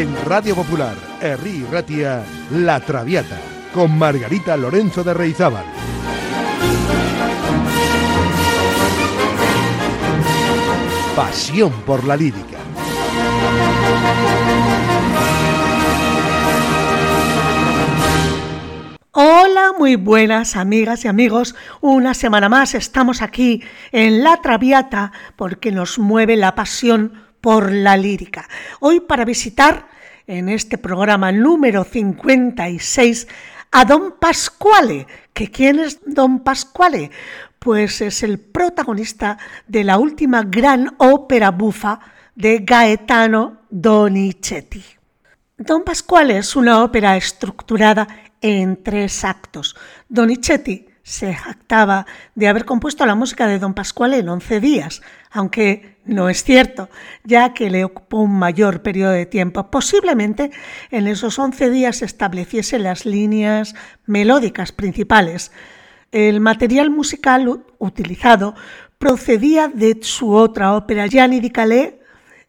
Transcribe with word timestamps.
En 0.00 0.16
Radio 0.24 0.54
Popular, 0.54 0.94
Herri 1.20 1.62
Ratia, 1.70 2.24
La 2.52 2.80
Traviata, 2.80 3.38
con 3.74 3.98
Margarita 3.98 4.56
Lorenzo 4.56 5.04
de 5.04 5.12
Reizábal. 5.12 5.66
Pasión 11.14 11.70
por 11.84 12.02
la 12.04 12.16
lírica. 12.16 12.56
Hola, 19.10 19.72
muy 19.78 19.96
buenas 19.96 20.56
amigas 20.56 21.04
y 21.04 21.08
amigos. 21.08 21.54
Una 21.82 22.14
semana 22.14 22.48
más 22.48 22.74
estamos 22.74 23.20
aquí 23.20 23.62
en 23.92 24.24
La 24.24 24.40
Traviata 24.40 25.12
porque 25.36 25.70
nos 25.70 25.98
mueve 25.98 26.36
la 26.36 26.54
pasión 26.54 27.28
por 27.40 27.72
la 27.72 27.96
lírica. 27.96 28.48
Hoy 28.80 29.00
para 29.00 29.24
visitar 29.24 29.88
en 30.26 30.48
este 30.48 30.78
programa 30.78 31.32
número 31.32 31.84
56 31.84 33.26
a 33.70 33.84
Don 33.84 34.14
Pasquale. 34.18 35.06
¿Que 35.32 35.50
¿Quién 35.50 35.78
es 35.78 36.00
Don 36.06 36.40
Pasquale? 36.40 37.10
Pues 37.58 38.00
es 38.00 38.22
el 38.22 38.38
protagonista 38.38 39.38
de 39.66 39.84
la 39.84 39.98
última 39.98 40.42
gran 40.42 40.94
ópera 40.98 41.50
bufa 41.50 42.00
de 42.34 42.58
Gaetano 42.60 43.62
Donizetti. 43.70 44.84
Don 45.56 45.84
Pasquale 45.84 46.38
es 46.38 46.56
una 46.56 46.82
ópera 46.82 47.16
estructurada 47.16 48.06
en 48.40 48.82
tres 48.82 49.24
actos. 49.24 49.76
Donizetti 50.08 50.89
se 51.10 51.34
jactaba 51.34 52.06
de 52.34 52.48
haber 52.48 52.64
compuesto 52.64 53.04
la 53.04 53.14
música 53.14 53.46
de 53.46 53.58
Don 53.58 53.74
Pasquale 53.74 54.18
en 54.18 54.28
11 54.28 54.60
días, 54.60 55.02
aunque 55.30 55.96
no 56.04 56.28
es 56.28 56.44
cierto, 56.44 56.88
ya 57.24 57.52
que 57.52 57.68
le 57.68 57.84
ocupó 57.84 58.18
un 58.18 58.38
mayor 58.38 58.82
periodo 58.82 59.12
de 59.12 59.26
tiempo. 59.26 59.70
Posiblemente 59.70 60.50
en 60.90 61.08
esos 61.08 61.38
11 61.38 61.70
días 61.70 62.02
estableciese 62.02 62.78
las 62.78 63.06
líneas 63.06 63.74
melódicas 64.06 64.70
principales. 64.70 65.50
El 66.12 66.40
material 66.40 66.90
musical 66.90 67.64
utilizado 67.78 68.54
procedía 68.98 69.68
de 69.68 69.98
su 70.02 70.32
otra 70.32 70.74
ópera, 70.74 71.06
Gianni 71.06 71.40
di 71.40 71.50
Calais, 71.50 71.94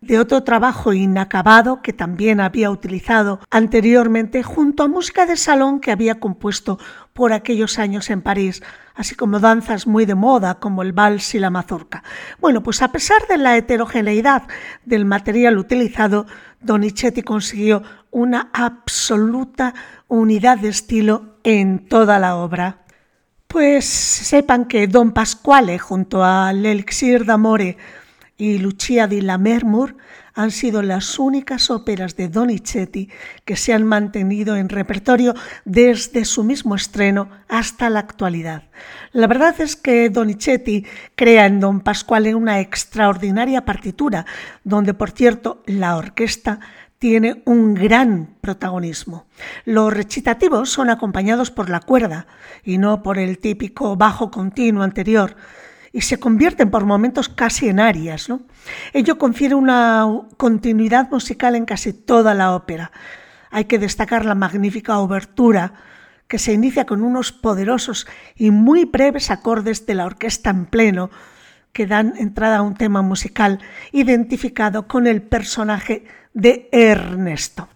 de 0.01 0.17
otro 0.17 0.41
trabajo 0.41 0.93
inacabado 0.93 1.83
que 1.83 1.93
también 1.93 2.41
había 2.41 2.71
utilizado 2.71 3.39
anteriormente 3.51 4.41
junto 4.41 4.81
a 4.81 4.87
música 4.87 5.27
de 5.27 5.37
salón 5.37 5.79
que 5.79 5.91
había 5.91 6.19
compuesto 6.19 6.79
por 7.13 7.33
aquellos 7.33 7.77
años 7.77 8.09
en 8.09 8.23
París, 8.23 8.63
así 8.95 9.13
como 9.13 9.39
danzas 9.39 9.85
muy 9.85 10.07
de 10.07 10.15
moda 10.15 10.55
como 10.55 10.81
el 10.81 10.91
vals 10.91 11.35
y 11.35 11.39
la 11.39 11.51
mazorca. 11.51 12.03
Bueno, 12.39 12.63
pues 12.63 12.81
a 12.81 12.91
pesar 12.91 13.27
de 13.29 13.37
la 13.37 13.55
heterogeneidad 13.55 14.47
del 14.85 15.05
material 15.05 15.59
utilizado, 15.59 16.25
Donizetti 16.61 17.21
consiguió 17.21 17.83
una 18.09 18.49
absoluta 18.53 19.75
unidad 20.07 20.57
de 20.57 20.69
estilo 20.69 21.35
en 21.43 21.87
toda 21.87 22.17
la 22.17 22.37
obra. 22.37 22.79
Pues 23.47 23.85
sepan 23.85 24.65
que 24.65 24.87
Don 24.87 25.11
Pasquale 25.11 25.77
junto 25.77 26.23
a 26.23 26.53
L'Elixir 26.53 27.25
d'Amore 27.25 27.77
y 28.41 28.57
Lucia 28.57 29.05
di 29.05 29.21
Lammermoor 29.21 29.95
han 30.33 30.49
sido 30.49 30.81
las 30.81 31.19
únicas 31.19 31.69
óperas 31.69 32.15
de 32.15 32.27
Donizetti 32.27 33.07
que 33.45 33.55
se 33.55 33.71
han 33.71 33.83
mantenido 33.83 34.55
en 34.55 34.67
repertorio 34.67 35.35
desde 35.63 36.25
su 36.25 36.43
mismo 36.43 36.73
estreno 36.73 37.29
hasta 37.47 37.91
la 37.91 37.99
actualidad. 37.99 38.63
La 39.11 39.27
verdad 39.27 39.61
es 39.61 39.75
que 39.75 40.09
Donizetti 40.09 40.87
crea 41.13 41.45
en 41.45 41.59
Don 41.59 41.81
Pasquale 41.81 42.33
una 42.33 42.61
extraordinaria 42.61 43.63
partitura, 43.63 44.25
donde 44.63 44.95
por 44.95 45.11
cierto 45.11 45.61
la 45.67 45.95
orquesta 45.95 46.61
tiene 46.97 47.43
un 47.45 47.75
gran 47.75 48.37
protagonismo. 48.41 49.27
Los 49.65 49.93
recitativos 49.93 50.71
son 50.71 50.89
acompañados 50.89 51.51
por 51.51 51.69
la 51.69 51.79
cuerda 51.79 52.25
y 52.63 52.79
no 52.79 53.03
por 53.03 53.19
el 53.19 53.37
típico 53.37 53.95
bajo 53.97 54.31
continuo 54.31 54.81
anterior 54.81 55.35
y 55.93 56.01
se 56.01 56.19
convierten 56.19 56.71
por 56.71 56.85
momentos 56.85 57.29
casi 57.29 57.67
en 57.69 57.79
arias. 57.79 58.27
Ello 58.93 59.17
confiere 59.17 59.55
una 59.55 60.07
continuidad 60.37 61.09
musical 61.11 61.55
en 61.55 61.65
casi 61.65 61.93
toda 61.93 62.33
la 62.33 62.55
ópera. 62.55 62.91
Hay 63.49 63.65
que 63.65 63.79
destacar 63.79 64.25
la 64.25 64.35
magnífica 64.35 64.99
obertura 64.99 65.73
que 66.27 66.39
se 66.39 66.53
inicia 66.53 66.85
con 66.85 67.03
unos 67.03 67.33
poderosos 67.33 68.07
y 68.35 68.51
muy 68.51 68.85
breves 68.85 69.31
acordes 69.31 69.85
de 69.85 69.95
la 69.95 70.05
orquesta 70.05 70.49
en 70.49 70.65
pleno 70.65 71.09
que 71.73 71.87
dan 71.87 72.13
entrada 72.17 72.57
a 72.57 72.61
un 72.61 72.75
tema 72.75 73.01
musical 73.01 73.59
identificado 73.91 74.87
con 74.87 75.07
el 75.07 75.21
personaje 75.21 76.05
de 76.33 76.69
Ernesto. 76.71 77.67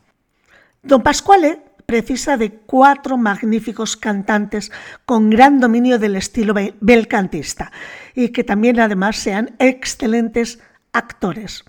Don 0.84 1.04
Pasquale 1.04 1.65
precisa 1.86 2.38
de 2.38 2.52
cuatro 2.52 3.18
magníficos 3.18 3.98
cantantes 3.98 4.72
con 5.06 5.30
gran 5.30 5.60
dominio 5.60 6.00
del 6.00 6.16
estilo 6.16 6.54
belcantista 6.82 7.72
y 8.14 8.30
que 8.30 8.44
también 8.44 8.80
además 8.80 9.18
sean 9.18 9.56
excelentes 9.60 10.60
actores. 10.94 11.64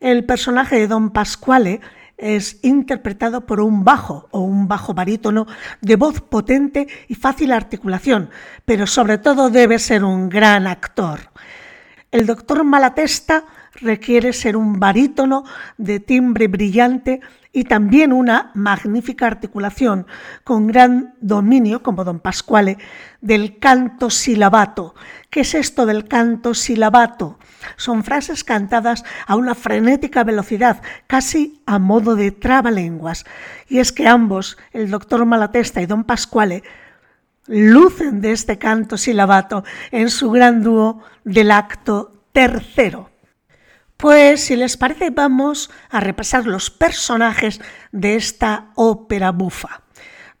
El 0.00 0.24
personaje 0.24 0.76
de 0.76 0.88
Don 0.88 1.10
Pasquale 1.10 1.80
es 2.16 2.60
interpretado 2.62 3.46
por 3.46 3.60
un 3.60 3.84
bajo 3.84 4.28
o 4.30 4.40
un 4.40 4.68
bajo 4.68 4.94
barítono 4.94 5.46
de 5.80 5.96
voz 5.96 6.20
potente 6.20 6.86
y 7.08 7.14
fácil 7.14 7.52
articulación, 7.52 8.30
pero 8.64 8.86
sobre 8.86 9.18
todo 9.18 9.50
debe 9.50 9.78
ser 9.78 10.04
un 10.04 10.28
gran 10.28 10.66
actor. 10.66 11.30
El 12.10 12.26
doctor 12.26 12.64
Malatesta 12.64 13.44
requiere 13.74 14.32
ser 14.32 14.56
un 14.56 14.80
barítono 14.80 15.44
de 15.76 16.00
timbre 16.00 16.48
brillante 16.48 17.20
y 17.56 17.64
también 17.64 18.12
una 18.12 18.50
magnífica 18.52 19.26
articulación 19.26 20.06
con 20.44 20.66
gran 20.66 21.14
dominio, 21.22 21.82
como 21.82 22.04
don 22.04 22.20
Pasquale, 22.20 22.76
del 23.22 23.58
canto 23.58 24.10
silabato. 24.10 24.94
¿Qué 25.30 25.40
es 25.40 25.54
esto 25.54 25.86
del 25.86 26.06
canto 26.06 26.52
silabato? 26.52 27.38
Son 27.78 28.04
frases 28.04 28.44
cantadas 28.44 29.04
a 29.26 29.36
una 29.36 29.54
frenética 29.54 30.22
velocidad, 30.22 30.82
casi 31.06 31.62
a 31.64 31.78
modo 31.78 32.14
de 32.14 32.30
trabalenguas. 32.30 33.24
Y 33.70 33.78
es 33.78 33.90
que 33.90 34.06
ambos, 34.06 34.58
el 34.72 34.90
doctor 34.90 35.24
Malatesta 35.24 35.80
y 35.80 35.86
don 35.86 36.04
Pasquale, 36.04 36.62
lucen 37.46 38.20
de 38.20 38.32
este 38.32 38.58
canto 38.58 38.98
silabato 38.98 39.64
en 39.92 40.10
su 40.10 40.30
gran 40.30 40.62
dúo 40.62 41.00
del 41.24 41.50
acto 41.50 42.12
tercero. 42.32 43.15
Pues 43.96 44.44
si 44.44 44.56
les 44.56 44.76
parece 44.76 45.10
vamos 45.10 45.70
a 45.88 46.00
repasar 46.00 46.46
los 46.46 46.70
personajes 46.70 47.60
de 47.92 48.16
esta 48.16 48.72
ópera 48.74 49.32
bufa. 49.32 49.82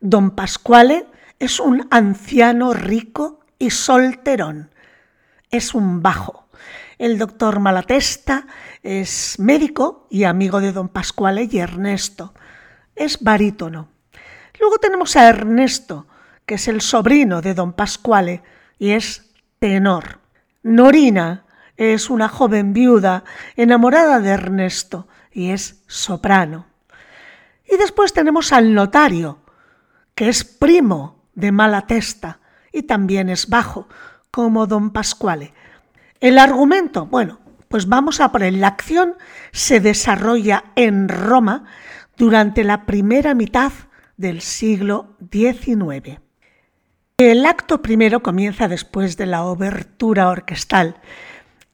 Don 0.00 0.32
Pasquale 0.32 1.06
es 1.38 1.58
un 1.58 1.86
anciano 1.90 2.74
rico 2.74 3.40
y 3.58 3.70
solterón. 3.70 4.70
Es 5.50 5.74
un 5.74 6.02
bajo. 6.02 6.48
El 6.98 7.18
doctor 7.18 7.60
Malatesta 7.60 8.46
es 8.82 9.38
médico 9.38 10.06
y 10.10 10.24
amigo 10.24 10.60
de 10.60 10.72
don 10.72 10.88
Pasquale 10.90 11.48
y 11.50 11.58
Ernesto. 11.58 12.34
Es 12.94 13.22
barítono. 13.22 13.88
Luego 14.60 14.76
tenemos 14.78 15.16
a 15.16 15.28
Ernesto, 15.28 16.06
que 16.44 16.54
es 16.54 16.68
el 16.68 16.82
sobrino 16.82 17.40
de 17.40 17.54
don 17.54 17.72
Pasquale 17.72 18.42
y 18.78 18.90
es 18.90 19.30
tenor. 19.58 20.20
Norina 20.62 21.45
es 21.76 22.10
una 22.10 22.28
joven 22.28 22.72
viuda 22.72 23.24
enamorada 23.56 24.20
de 24.20 24.30
Ernesto 24.30 25.08
y 25.32 25.50
es 25.50 25.82
soprano. 25.86 26.66
Y 27.70 27.76
después 27.76 28.12
tenemos 28.12 28.52
al 28.52 28.74
notario, 28.74 29.40
que 30.14 30.28
es 30.28 30.44
primo 30.44 31.24
de 31.34 31.52
Malatesta 31.52 32.40
y 32.72 32.82
también 32.84 33.28
es 33.28 33.48
bajo, 33.48 33.88
como 34.30 34.66
don 34.66 34.90
Pasquale. 34.90 35.52
El 36.20 36.38
argumento, 36.38 37.06
bueno, 37.06 37.40
pues 37.68 37.88
vamos 37.88 38.20
a 38.20 38.32
poner, 38.32 38.54
la 38.54 38.68
acción 38.68 39.14
se 39.52 39.80
desarrolla 39.80 40.64
en 40.76 41.08
Roma 41.08 41.64
durante 42.16 42.64
la 42.64 42.86
primera 42.86 43.34
mitad 43.34 43.72
del 44.16 44.40
siglo 44.40 45.16
XIX. 45.30 46.20
El 47.18 47.46
acto 47.46 47.82
primero 47.82 48.22
comienza 48.22 48.68
después 48.68 49.16
de 49.16 49.26
la 49.26 49.44
obertura 49.44 50.28
orquestal 50.28 50.96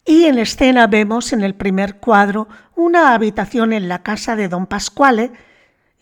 y 0.04 0.24
en 0.24 0.38
escena 0.38 0.86
vemos 0.86 1.32
en 1.32 1.42
el 1.42 1.54
primer 1.54 1.96
cuadro 1.96 2.48
una 2.74 3.14
habitación 3.14 3.72
en 3.72 3.88
la 3.88 4.02
casa 4.02 4.36
de 4.36 4.48
don 4.48 4.66
Pasquale 4.66 5.32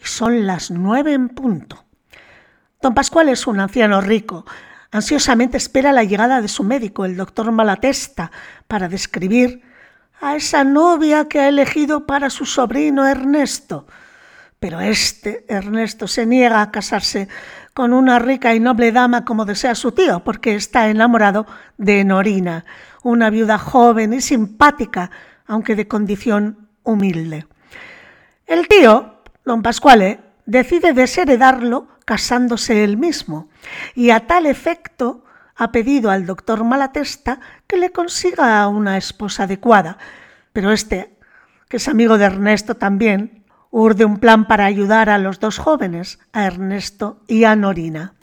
y 0.01 0.05
son 0.05 0.47
las 0.47 0.71
nueve 0.71 1.13
en 1.13 1.29
punto. 1.29 1.85
Don 2.81 2.95
Pasquale 2.95 3.33
es 3.33 3.47
un 3.47 3.61
anciano 3.61 4.01
rico. 4.01 4.47
Ansiosamente 4.91 5.59
espera 5.59 5.93
la 5.93 6.05
llegada 6.05 6.41
de 6.41 6.49
su 6.49 6.65
médico, 6.65 7.05
el 7.05 7.17
doctor 7.17 7.53
Malatesta, 7.53 8.33
para 8.67 8.89
describir 8.89 9.63
a 10.21 10.37
esa 10.37 10.65
novia 10.65 11.29
que 11.29 11.41
ha 11.41 11.49
elegido 11.49 12.07
para 12.07 12.31
su 12.31 12.47
sobrino 12.47 13.07
Ernesto. 13.07 13.87
Pero 14.59 14.81
este, 14.81 15.45
Ernesto, 15.49 16.09
se 16.09 16.27
niega 16.27 16.61
a 16.61 16.71
casarse 16.71 17.29
con 17.73 17.93
una 17.93 18.19
rica 18.19 18.55
y 18.55 18.61
noble 18.61 18.93
dama 18.93 19.25
como 19.25 19.45
desea 19.45 19.75
su 19.75 19.93
tío, 19.93 20.25
porque 20.25 20.55
está 20.55 20.89
enamorado 20.89 21.47
de 21.79 22.05
Norina, 22.05 22.65
una 23.03 23.31
viuda 23.31 23.59
joven 23.59 24.13
y 24.13 24.21
simpática, 24.21 25.11
aunque 25.47 25.77
de 25.77 25.89
condición 25.89 26.69
humilde. 26.83 27.47
El 28.47 28.69
tío 28.69 29.23
Don 29.45 29.63
Pasquale 29.63 30.21
decide 30.47 30.93
desheredarlo 30.93 31.89
casándose 32.05 32.83
él 32.85 32.97
mismo 32.97 33.49
y 33.95 34.11
a 34.11 34.27
tal 34.27 34.47
efecto 34.47 35.25
ha 35.57 35.73
pedido 35.73 36.11
al 36.11 36.27
doctor 36.27 36.65
Malatesta 36.65 37.41
que 37.67 37.77
le 37.77 37.91
consiga 37.91 38.67
una 38.67 38.97
esposa 38.97 39.45
adecuada, 39.45 39.99
pero 40.53 40.73
este, 40.73 41.17
que 41.69 41.77
es 41.77 41.87
amigo 41.87 42.19
de 42.19 42.25
Ernesto 42.25 42.77
también, 42.77 43.45
urde 43.71 44.05
un 44.05 44.19
plan 44.19 44.47
para 44.47 44.65
ayudar 44.65 45.11
a 45.11 45.19
los 45.19 45.39
dos 45.39 45.59
jóvenes, 45.59 46.19
a 46.33 46.47
Ernesto 46.47 47.21
y 47.29 47.45
a 47.45 47.55
Norina. 47.57 48.15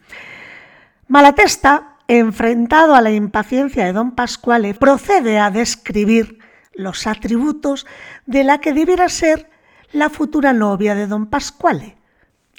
Malatesta, 1.07 1.96
enfrentado 2.07 2.95
a 2.95 3.01
la 3.01 3.11
impaciencia 3.11 3.85
de 3.85 3.93
don 3.93 4.11
Pasquale, 4.11 4.73
procede 4.73 5.39
a 5.39 5.51
describir 5.51 6.39
los 6.73 7.07
atributos 7.07 7.85
de 8.25 8.43
la 8.43 8.59
que 8.59 8.73
debiera 8.73 9.09
ser 9.09 9.49
la 9.91 10.09
futura 10.09 10.53
novia 10.53 10.95
de 10.95 11.07
don 11.07 11.27
Pasquale. 11.27 11.97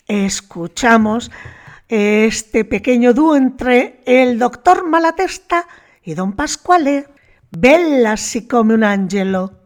Escuchamos 0.06 1.30
este 1.88 2.64
pequeño 2.64 3.14
dúo 3.14 3.36
entre 3.36 4.00
el 4.04 4.38
doctor 4.38 4.86
Malatesta 4.86 5.66
y 6.02 6.14
don 6.14 6.32
Pasquale. 6.32 7.06
Bella 7.50 8.16
si 8.16 8.46
come 8.46 8.74
un 8.74 8.84
angelo. 8.84 9.57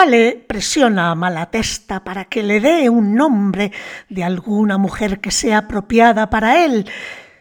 Presiona 0.00 1.10
a 1.10 1.14
Malatesta 1.14 2.02
para 2.02 2.24
que 2.24 2.42
le 2.42 2.58
dé 2.58 2.88
un 2.88 3.14
nombre 3.14 3.70
de 4.08 4.24
alguna 4.24 4.78
mujer 4.78 5.20
que 5.20 5.30
sea 5.30 5.58
apropiada 5.58 6.30
para 6.30 6.64
él. 6.64 6.88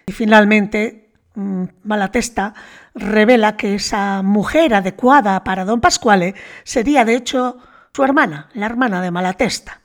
Y 0.06 0.12
finalmente, 0.12 1.10
mm, 1.36 1.64
Malatesta 1.86 2.54
revela 2.94 3.56
que 3.56 3.76
esa 3.76 4.24
mujer 4.24 4.74
adecuada 4.74 5.42
para 5.46 5.64
don 5.64 5.80
Pasquale 5.80 6.36
sería, 6.66 7.06
de 7.06 7.16
hecho, 7.16 7.58
su 7.94 8.04
hermana, 8.04 8.50
la 8.54 8.66
hermana 8.66 9.02
de 9.02 9.12
Malatesta. 9.12 9.80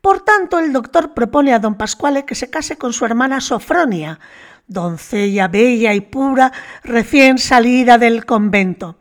Por 0.00 0.24
tanto, 0.24 0.58
el 0.58 0.72
doctor 0.72 1.14
propone 1.14 1.54
a 1.54 1.60
don 1.60 1.76
Pasquale 1.76 2.24
que 2.24 2.34
se 2.34 2.50
case 2.50 2.76
con 2.76 2.92
su 2.92 3.04
hermana 3.04 3.40
Sofronia, 3.40 4.18
doncella 4.66 5.46
bella 5.46 5.94
y 5.94 6.00
pura, 6.00 6.50
recién 6.82 7.38
salida 7.38 7.98
del 7.98 8.26
convento. 8.26 8.96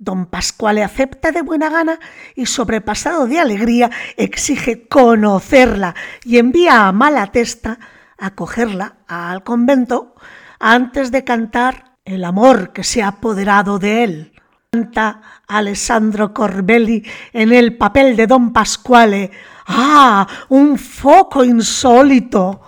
Don 0.00 0.24
Pasquale 0.26 0.82
acepta 0.82 1.30
de 1.30 1.42
buena 1.42 1.68
gana 1.68 2.00
y, 2.34 2.46
sobrepasado 2.46 3.26
de 3.26 3.38
alegría, 3.38 3.90
exige 4.16 4.88
conocerla 4.88 5.94
y 6.24 6.38
envía 6.38 6.88
a 6.88 6.92
Malatesta 6.92 7.78
a 8.16 8.34
cogerla 8.34 8.96
al 9.06 9.44
convento 9.44 10.14
antes 10.58 11.12
de 11.12 11.22
cantar 11.22 11.96
el 12.06 12.24
amor 12.24 12.72
que 12.72 12.82
se 12.82 13.02
ha 13.02 13.08
apoderado 13.08 13.78
de 13.78 14.04
él. 14.04 14.32
Canta 14.70 15.20
Alessandro 15.46 16.32
Corbelli 16.32 17.04
en 17.34 17.52
el 17.52 17.76
papel 17.76 18.16
de 18.16 18.26
Don 18.26 18.54
Pasquale. 18.54 19.30
¡Ah! 19.66 20.26
¡Un 20.48 20.78
foco 20.78 21.44
insólito! 21.44 22.62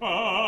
Ah, 0.00 0.45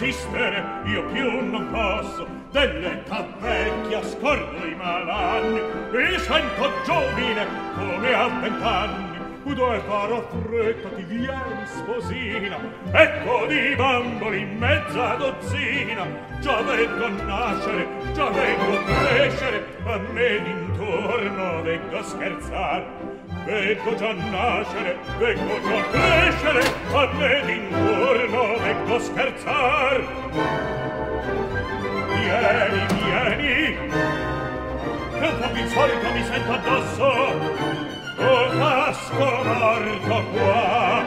resistere 0.00 0.64
io 0.86 1.04
più 1.12 1.50
non 1.50 1.68
posso 1.70 2.26
dell'età 2.50 3.26
vecchia 3.38 4.02
scordo 4.02 4.64
i 4.64 4.74
malanni 4.74 5.60
mi 5.92 6.18
sento 6.18 6.70
giovine 6.86 7.46
come 7.74 8.14
a 8.14 8.28
vent'anni 8.40 9.18
dove 9.44 9.80
farò 9.80 10.26
fretta 10.46 10.88
ti 10.90 11.02
vieni 11.02 11.66
sposina 11.66 12.56
ecco 12.92 13.46
di 13.46 13.74
bamboli 13.74 14.44
mezza 14.44 15.16
dozzina 15.16 16.06
già 16.40 16.62
vengo 16.62 17.04
a 17.04 17.08
nascere 17.08 17.86
già 18.14 18.30
vengo 18.30 18.78
a 18.78 18.82
crescere 18.84 19.64
a 19.84 19.98
me 19.98 20.42
d'intorno 20.42 21.62
vengo 21.62 21.98
a 21.98 22.02
scherzare 22.02 23.09
Vecco 23.44 23.94
già 23.96 24.12
nascere, 24.12 24.98
vecco 25.18 25.60
già 25.62 25.82
crescere, 25.90 26.62
a 26.92 27.08
me 27.14 27.42
d'intorno 27.46 28.58
vecco 28.58 28.98
scherzar. 29.00 30.04
Vieni, 32.06 32.86
vieni, 32.94 33.76
che 35.18 35.26
un 35.26 35.38
po' 35.40 35.56
insolito 35.56 36.12
mi 36.12 36.22
sento 36.24 36.52
addosso, 36.52 37.06
o 38.18 38.48
casco 38.58 39.42
morto 39.44 40.24
qua. 40.32 41.04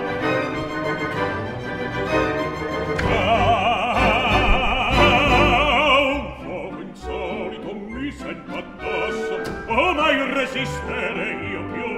Un 6.45 6.81
insolito 6.81 7.73
mi 7.73 8.11
sento 8.11 8.57
addosso, 8.57 9.33
o 9.67 9.93
mai 9.93 10.33
resistere 10.33 11.23
io 11.51 11.63
più 11.71 11.92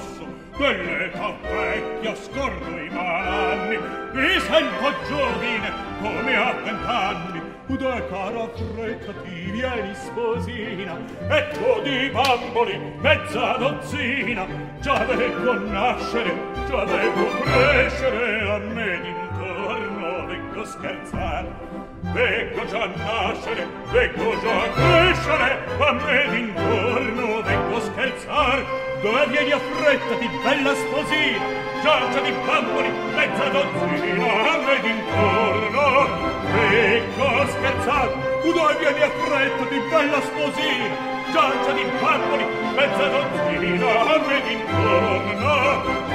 rosso 0.00 0.26
dell'età 0.56 1.36
vecchia 1.42 2.14
scordo 2.14 2.78
i 2.78 2.88
malanni 2.90 3.78
mi 4.12 4.40
sento 4.40 4.92
giovine 5.06 5.72
come 6.00 6.36
a 6.36 6.52
vent'anni 6.64 7.48
Udè 7.66 8.08
cara 8.08 8.48
fretta 8.74 9.12
ti 9.22 9.50
vieni 9.52 9.94
sposina. 9.94 10.98
E 11.28 11.48
tu 11.52 11.80
di 11.82 12.10
bamboli 12.10 12.76
mezza 12.98 13.56
dozzina 13.58 14.44
già 14.80 15.04
devo 15.04 15.52
nascere 15.52 16.34
già 16.68 16.84
devo 16.84 17.28
crescere 17.44 18.50
a 18.50 18.58
me 18.58 19.00
d'intorno. 19.00 20.26
Vengo 20.26 20.64
scherzare 20.64 21.80
Vengo 22.02 22.64
già 22.66 22.86
nascere, 22.86 23.68
vengo 23.92 24.34
già 24.40 24.70
crescere, 24.72 25.58
a 25.78 25.92
me 25.92 26.28
d'intorno. 26.30 27.42
Vengo 27.42 27.80
scherzar, 27.80 28.64
Dove 29.02 29.26
vieni 29.28 29.50
a 29.52 29.58
fretta 29.58 30.14
di 30.14 30.28
bella 30.44 30.74
sposina? 30.74 31.68
Già 31.82 32.20
di 32.20 32.32
bamboli 32.44 32.90
mezza 33.14 33.48
dozzina 33.48 34.58
me 34.66 34.80
d'intorno 34.82 36.30
Ecco 36.72 37.46
scherzar, 37.48 38.08
tu 38.42 38.52
dove 38.52 38.76
vieni 38.78 39.02
a 39.02 39.10
freddo 39.10 39.64
di 39.70 39.78
bella 39.90 40.20
sposina, 40.20 40.94
giancia 41.32 41.72
di 41.72 41.84
bamboli, 42.00 42.44
mezza 42.74 43.08
dozzina, 43.08 43.92
me 44.26 44.42
d'intorno. 44.46 45.54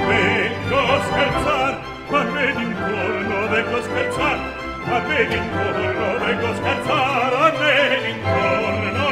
Ecco 0.08 1.00
scherzar, 1.06 1.80
a 2.10 2.22
me 2.22 2.52
d'intorno, 2.54 3.48
vengo 3.48 3.82
scherzar, 3.82 4.38
a 4.84 4.98
me 5.00 5.26
d'intorno, 5.26 6.18
vengo 6.24 6.54
scherzar, 6.54 7.32
a 7.34 7.52
me 7.58 8.00
d'intorno, 8.04 9.08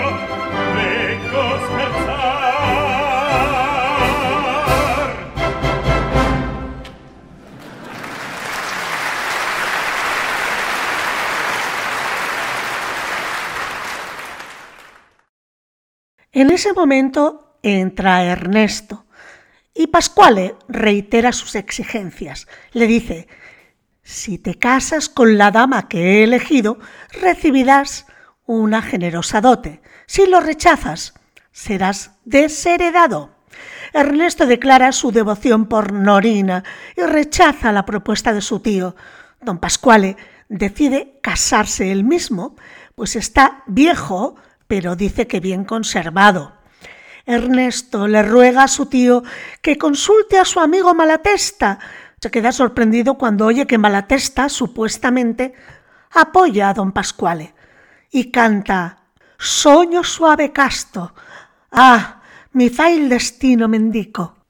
vengo 0.74 1.58
scherzar. 1.66 2.23
En 16.34 16.50
ese 16.50 16.72
momento 16.72 17.58
entra 17.62 18.24
Ernesto 18.24 19.06
y 19.72 19.86
Pascuale 19.86 20.56
reitera 20.66 21.30
sus 21.30 21.54
exigencias. 21.54 22.48
Le 22.72 22.88
dice, 22.88 23.28
si 24.02 24.38
te 24.38 24.56
casas 24.56 25.08
con 25.08 25.38
la 25.38 25.52
dama 25.52 25.88
que 25.88 25.98
he 25.98 26.24
elegido, 26.24 26.80
recibirás 27.20 28.06
una 28.46 28.82
generosa 28.82 29.40
dote. 29.40 29.80
Si 30.06 30.26
lo 30.26 30.40
rechazas, 30.40 31.14
serás 31.52 32.16
desheredado. 32.24 33.30
Ernesto 33.92 34.44
declara 34.44 34.90
su 34.90 35.12
devoción 35.12 35.66
por 35.66 35.92
Norina 35.92 36.64
y 36.96 37.02
rechaza 37.02 37.70
la 37.70 37.86
propuesta 37.86 38.32
de 38.32 38.40
su 38.40 38.58
tío. 38.58 38.96
Don 39.40 39.60
Pascuale 39.60 40.16
decide 40.48 41.20
casarse 41.22 41.92
él 41.92 42.02
mismo, 42.02 42.56
pues 42.96 43.14
está 43.14 43.62
viejo 43.68 44.34
pero 44.74 44.96
dice 44.96 45.28
que 45.28 45.38
bien 45.38 45.64
conservado. 45.64 46.54
Ernesto 47.26 48.08
le 48.08 48.24
ruega 48.24 48.64
a 48.64 48.68
su 48.68 48.86
tío 48.86 49.22
que 49.62 49.78
consulte 49.78 50.36
a 50.36 50.44
su 50.44 50.58
amigo 50.58 50.92
Malatesta. 50.94 51.78
Se 52.20 52.28
queda 52.28 52.50
sorprendido 52.50 53.14
cuando 53.14 53.46
oye 53.46 53.68
que 53.68 53.78
Malatesta 53.78 54.48
supuestamente 54.48 55.54
apoya 56.10 56.70
a 56.70 56.74
don 56.74 56.90
Pascuale 56.90 57.54
y 58.10 58.32
canta 58.32 58.98
Soño 59.38 60.02
suave 60.02 60.50
casto. 60.50 61.14
Ah, 61.70 62.20
mi 62.54 62.68
fai 62.68 62.96
il 62.96 63.08
destino 63.08 63.68
mendico. 63.68 64.43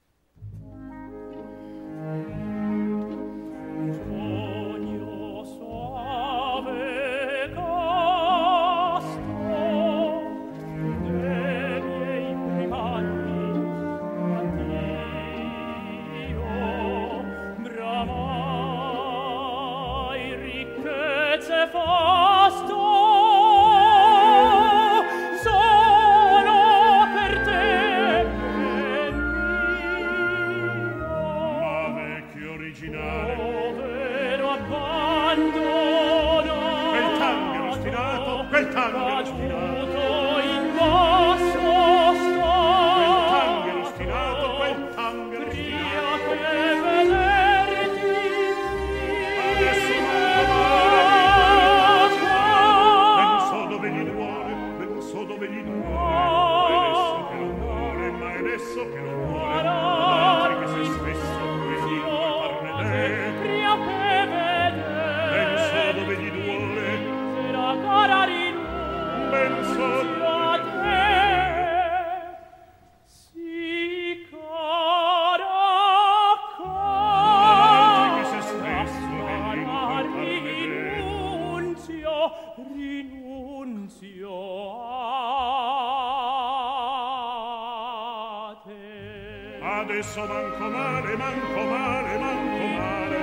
adesso 89.65 90.25
manco 90.25 90.69
male, 90.69 91.15
manco 91.15 91.61
male, 91.63 92.17
manco 92.17 92.65
male. 92.77 93.17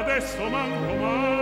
Adesso 0.00 0.48
manco 0.48 0.94
male. 0.96 1.37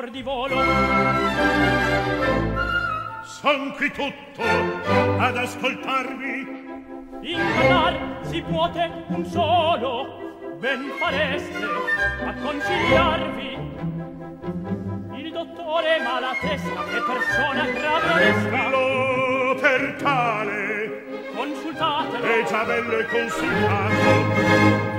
fuor 0.00 0.10
di 0.10 0.22
volo. 0.22 0.56
Son 3.22 3.74
qui 3.76 3.90
tutto 3.90 4.42
ad 4.42 5.36
ascoltarvi. 5.36 6.58
Incannar 7.22 8.20
si 8.22 8.40
puote 8.40 8.90
un 9.08 9.26
solo 9.26 10.56
ben 10.58 10.90
fareste 10.98 11.64
a 12.24 12.32
conciliarvi. 12.32 13.58
Il 15.16 15.32
dottore 15.32 16.00
malatesta 16.00 16.74
la 16.74 16.84
che 16.84 17.02
persona 17.06 17.64
grave 17.66 18.10
onesta 18.10 18.68
lo 18.70 19.54
per 19.60 19.96
tale. 20.02 21.28
Consultatelo. 21.34 22.24
È 22.24 22.44
già 22.44 22.64
bello 22.64 22.98
e 22.98 23.06
consultato 23.06 24.89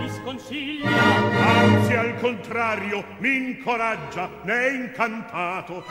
anzi 0.83 1.93
al 1.93 2.19
contrario 2.19 3.03
mi 3.19 3.35
incoraggia 3.35 4.29
ne 4.43 4.53
è 4.53 4.71
incantato. 4.71 5.83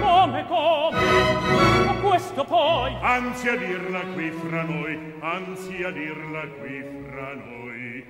Come 0.00 0.46
come? 0.46 1.84
Ma 1.84 1.94
questo 2.02 2.44
poi? 2.44 2.94
Anzi 3.00 3.48
a 3.48 3.56
dirla 3.56 4.00
qui 4.14 4.30
fra 4.30 4.62
noi 4.62 5.06
anzi 5.20 5.82
a 5.82 5.90
dirla 5.90 6.46
qui 6.60 6.84
fra 7.08 7.34
noi. 7.34 8.04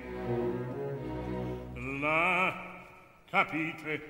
La 1.99 2.53
capite? 3.29 4.01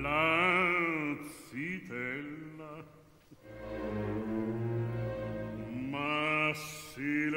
La 0.00 1.16
zitella. 1.50 2.84
Ma 5.90 6.52
silenzio 6.54 7.33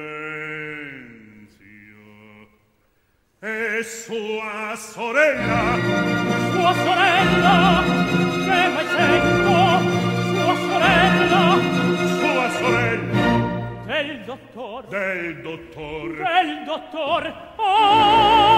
e 3.39 3.84
sua 3.84 4.75
sorella. 4.75 5.77
Sua 6.51 6.74
sorella 6.74 7.84
che 7.86 8.67
mai 8.67 8.86
sento 8.88 9.56
sua 10.34 10.56
sorella. 10.56 11.44
Sua 12.17 12.50
sorella. 12.50 13.86
Del 13.86 14.24
dottor. 14.25 14.88
Del 14.88 15.41
dottor. 15.41 16.15
Del 16.15 16.63
dottor. 16.65 17.34
Oh! 17.58 18.57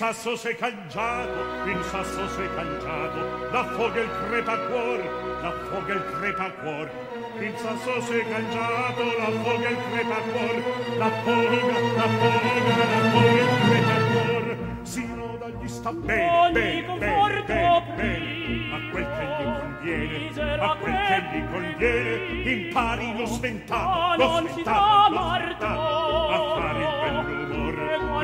Sasso 0.00 0.34
s'è 0.34 0.56
cangiato, 0.56 1.68
in 1.68 1.82
sasso 1.90 2.26
s'è 2.28 2.54
cangiato, 2.54 3.50
la 3.52 3.64
foga 3.64 4.00
il 4.00 4.08
crepacuor, 4.28 4.98
la 5.42 5.52
foga 5.68 5.92
il 5.92 6.04
crepacuor. 6.18 6.90
In 7.38 7.52
sasso 7.58 8.00
s'è 8.00 8.26
cangiato, 8.26 9.02
la 9.18 9.30
foga 9.42 9.68
il 9.68 9.76
crepacuor, 9.90 10.96
la 10.96 11.10
foga, 11.10 11.80
la 11.96 12.08
foga, 12.16 12.72
la 12.78 13.10
foga 13.10 13.40
il 13.42 13.50
crepacuor. 13.68 14.56
Si 14.84 15.06
noda 15.06 15.48
gli 15.50 15.68
sta 15.68 15.92
bene, 15.92 16.50
bene, 16.50 16.96
bene, 16.96 17.42
bene, 17.44 18.72
a 18.72 18.78
quel 18.90 19.06
che 19.18 19.24
gli 19.26 19.52
conviene, 19.60 20.60
a 20.62 20.76
quel 20.80 20.96
che 21.08 21.16
gli 21.30 21.44
conviene, 21.52 22.50
impari 22.50 23.18
lo 23.18 23.26
sventato, 23.26 24.22
lo 24.22 24.48
sventato, 24.48 25.12
lo 25.12 25.28
sventato, 25.36 26.09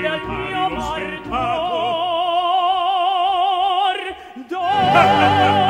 al 0.07 0.21
mio 0.29 0.69
morto. 0.71 2.05
d'oro 4.49 5.65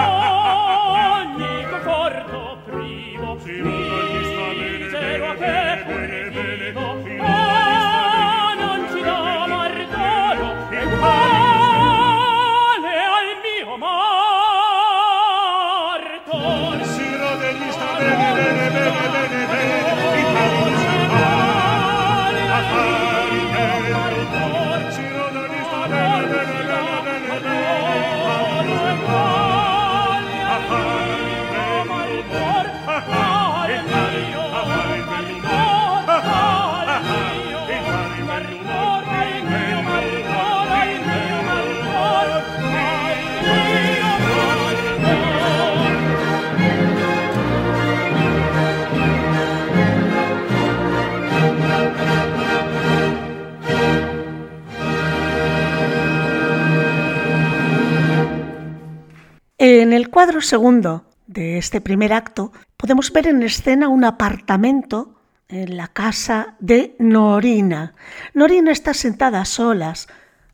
segundo 60.42 61.04
de 61.26 61.58
este 61.58 61.80
primer 61.80 62.12
acto 62.12 62.52
podemos 62.76 63.12
ver 63.12 63.26
en 63.26 63.42
escena 63.42 63.88
un 63.88 64.04
apartamento 64.04 65.20
en 65.48 65.76
la 65.76 65.88
casa 65.88 66.56
de 66.58 66.96
Norina. 66.98 67.94
Norina 68.34 68.72
está 68.72 68.94
sentada 68.94 69.40
a 69.40 69.44
solas, 69.44 70.08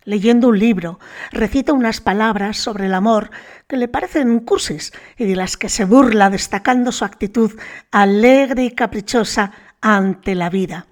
leyendo 0.05 0.49
un 0.49 0.59
libro, 0.59 0.99
recita 1.31 1.73
unas 1.73 2.01
palabras 2.01 2.57
sobre 2.57 2.87
el 2.87 2.95
amor 2.95 3.31
que 3.67 3.77
le 3.77 3.89
parecen 3.89 4.41
cursis 4.41 4.93
y 5.17 5.25
de 5.25 5.37
las 5.37 5.57
que 5.57 5.69
se 5.69 5.85
burla 5.85 6.31
destacando 6.31 6.93
su 6.93 7.05
actitud 7.05 7.53
alegre 7.91 8.65
y 8.65 8.71
caprichosa 8.73 9.53
ante 9.81 10.35
la 10.35 10.51
vida. 10.51 10.87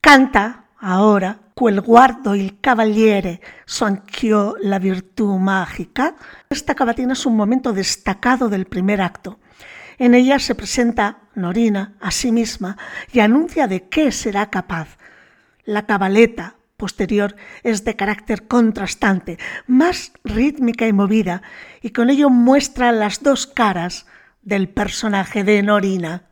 Canta 0.00 0.64
ahora 0.78 1.40
quel 1.60 1.82
guardo 1.82 2.32
il 2.32 2.56
cavaliere 2.58 3.38
sanchiò 3.66 4.54
la 4.62 4.78
virtù 4.78 5.36
mágica. 5.36 6.14
Esta 6.48 6.72
cavatina 6.72 7.12
es 7.12 7.26
un 7.26 7.36
momento 7.36 7.74
destacado 7.74 8.48
del 8.48 8.64
primer 8.64 9.02
acto. 9.02 9.40
En 9.98 10.14
ella 10.14 10.38
se 10.38 10.54
presenta 10.54 11.18
Norina 11.34 11.96
a 12.00 12.12
sí 12.12 12.32
misma 12.32 12.78
y 13.12 13.20
anuncia 13.20 13.66
de 13.66 13.90
qué 13.90 14.10
será 14.10 14.48
capaz. 14.48 14.96
La 15.66 15.84
cabaleta 15.84 16.54
posterior 16.78 17.36
es 17.62 17.84
de 17.84 17.94
carácter 17.94 18.46
contrastante, 18.46 19.36
más 19.66 20.12
rítmica 20.24 20.86
y 20.86 20.94
movida, 20.94 21.42
y 21.82 21.90
con 21.90 22.08
ello 22.08 22.30
muestra 22.30 22.90
las 22.90 23.22
dos 23.22 23.46
caras 23.46 24.06
del 24.40 24.70
personaje 24.70 25.44
de 25.44 25.62
Norina. 25.62 26.29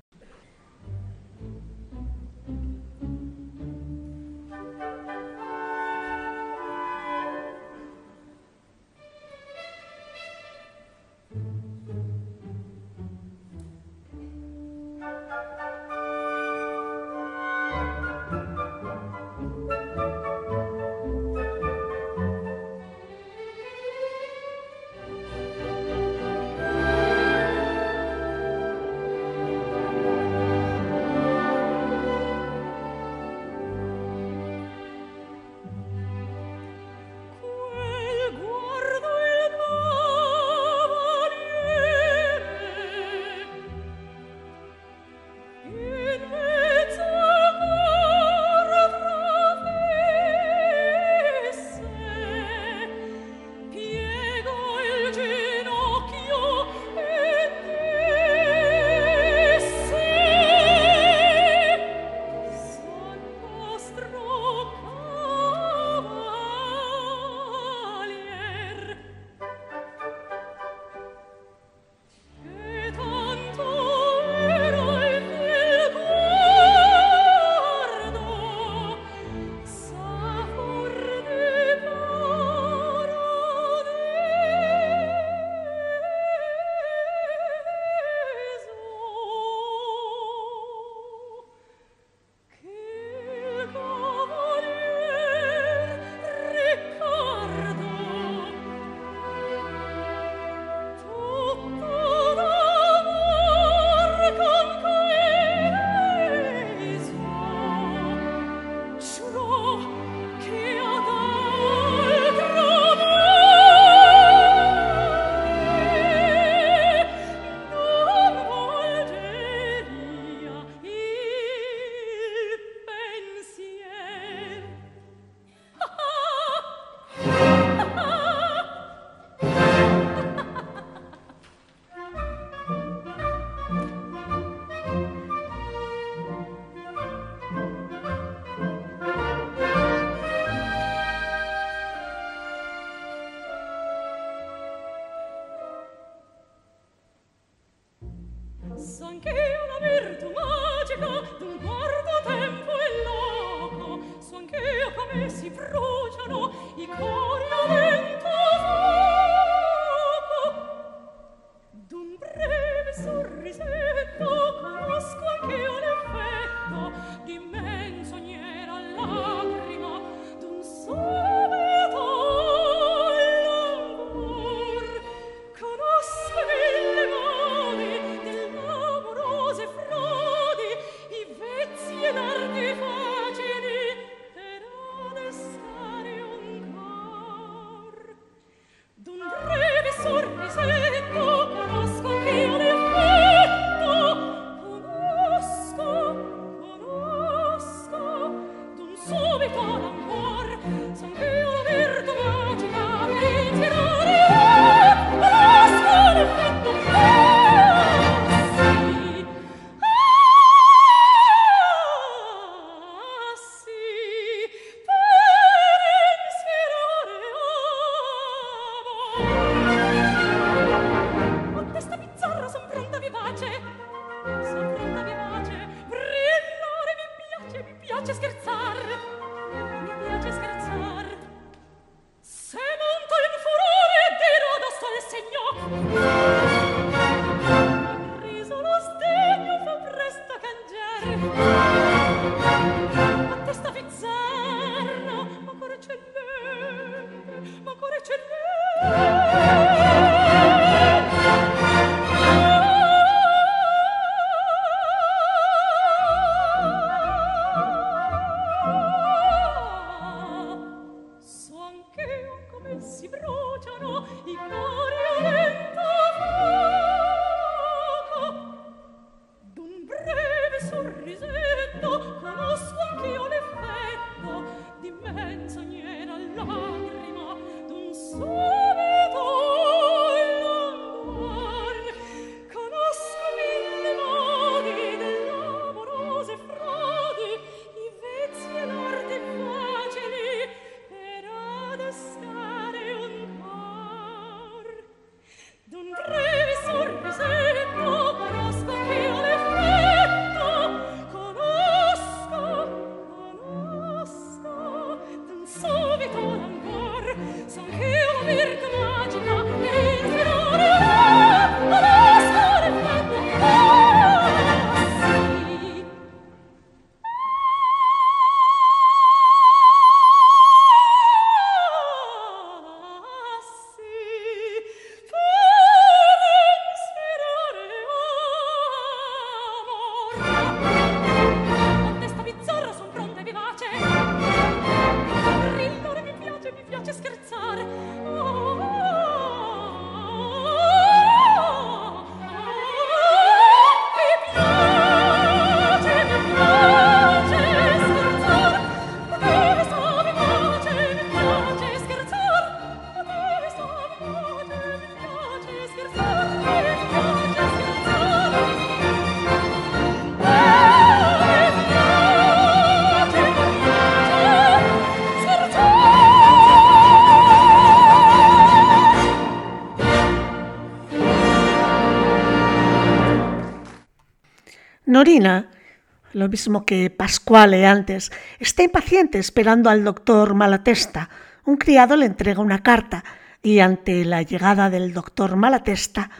Lo 376.12 376.28
mismo 376.28 376.64
que 376.64 376.90
Pascuale 376.90 377.66
antes, 377.66 378.12
está 378.38 378.62
impaciente 378.62 379.18
esperando 379.18 379.68
al 379.68 379.82
doctor 379.82 380.34
Malatesta. 380.34 381.10
Un 381.44 381.56
criado 381.56 381.96
le 381.96 382.06
entrega 382.06 382.40
una 382.40 382.62
carta 382.62 383.04
y 383.42 383.58
ante 383.58 384.04
la 384.04 384.22
llegada 384.22 384.70
del 384.70 384.92
doctor 384.92 385.34
Malatesta 385.34 386.10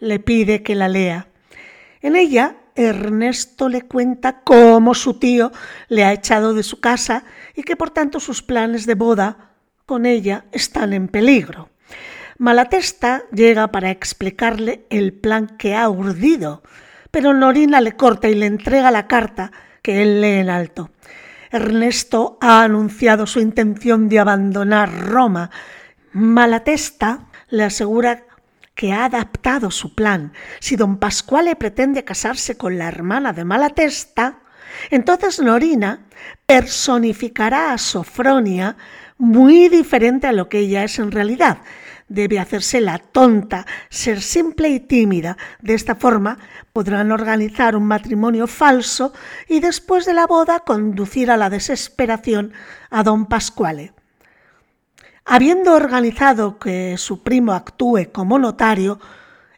le 0.00 0.18
pide 0.18 0.62
que 0.62 0.74
la 0.74 0.88
lea. 0.88 1.28
En 2.02 2.14
ella, 2.14 2.56
Ernesto 2.74 3.68
le 3.68 3.82
cuenta 3.82 4.40
cómo 4.40 4.94
su 4.94 5.18
tío 5.18 5.50
le 5.88 6.04
ha 6.04 6.12
echado 6.12 6.52
de 6.52 6.62
su 6.62 6.80
casa 6.80 7.24
y 7.54 7.62
que 7.62 7.76
por 7.76 7.90
tanto 7.90 8.20
sus 8.20 8.42
planes 8.42 8.84
de 8.84 8.94
boda 8.94 9.54
con 9.86 10.04
ella 10.04 10.44
están 10.52 10.92
en 10.92 11.08
peligro. 11.08 11.70
Malatesta 12.36 13.22
llega 13.32 13.72
para 13.72 13.90
explicarle 13.90 14.84
el 14.90 15.14
plan 15.14 15.56
que 15.58 15.74
ha 15.74 15.88
urdido 15.88 16.62
pero 17.12 17.32
Norina 17.34 17.80
le 17.80 17.92
corta 17.92 18.28
y 18.28 18.34
le 18.34 18.46
entrega 18.46 18.90
la 18.90 19.06
carta 19.06 19.52
que 19.82 20.02
él 20.02 20.20
lee 20.20 20.40
en 20.40 20.50
alto. 20.50 20.90
Ernesto 21.52 22.38
ha 22.40 22.62
anunciado 22.64 23.26
su 23.26 23.38
intención 23.38 24.08
de 24.08 24.18
abandonar 24.18 25.06
Roma. 25.06 25.50
Malatesta 26.12 27.28
le 27.50 27.64
asegura 27.64 28.24
que 28.74 28.92
ha 28.92 29.04
adaptado 29.04 29.70
su 29.70 29.94
plan. 29.94 30.32
Si 30.58 30.76
don 30.76 30.96
Pascuale 30.96 31.54
pretende 31.54 32.02
casarse 32.02 32.56
con 32.56 32.78
la 32.78 32.88
hermana 32.88 33.34
de 33.34 33.44
Malatesta, 33.44 34.40
entonces 34.90 35.38
Norina 35.40 36.06
personificará 36.46 37.74
a 37.74 37.78
Sofronia 37.78 38.76
muy 39.18 39.68
diferente 39.68 40.26
a 40.26 40.32
lo 40.32 40.48
que 40.48 40.60
ella 40.60 40.84
es 40.84 40.98
en 40.98 41.12
realidad, 41.12 41.58
debe 42.12 42.38
hacerse 42.38 42.80
la 42.80 42.98
tonta, 42.98 43.66
ser 43.88 44.20
simple 44.20 44.68
y 44.68 44.80
tímida. 44.80 45.36
De 45.60 45.74
esta 45.74 45.94
forma 45.94 46.38
podrán 46.72 47.10
organizar 47.12 47.76
un 47.76 47.84
matrimonio 47.84 48.46
falso 48.46 49.12
y 49.48 49.60
después 49.60 50.06
de 50.06 50.14
la 50.14 50.26
boda 50.26 50.60
conducir 50.60 51.30
a 51.30 51.36
la 51.36 51.50
desesperación 51.50 52.52
a 52.90 53.02
don 53.02 53.26
Pascuale. 53.26 53.92
Habiendo 55.24 55.74
organizado 55.74 56.58
que 56.58 56.96
su 56.98 57.22
primo 57.22 57.52
actúe 57.52 58.10
como 58.12 58.38
notario, 58.38 58.98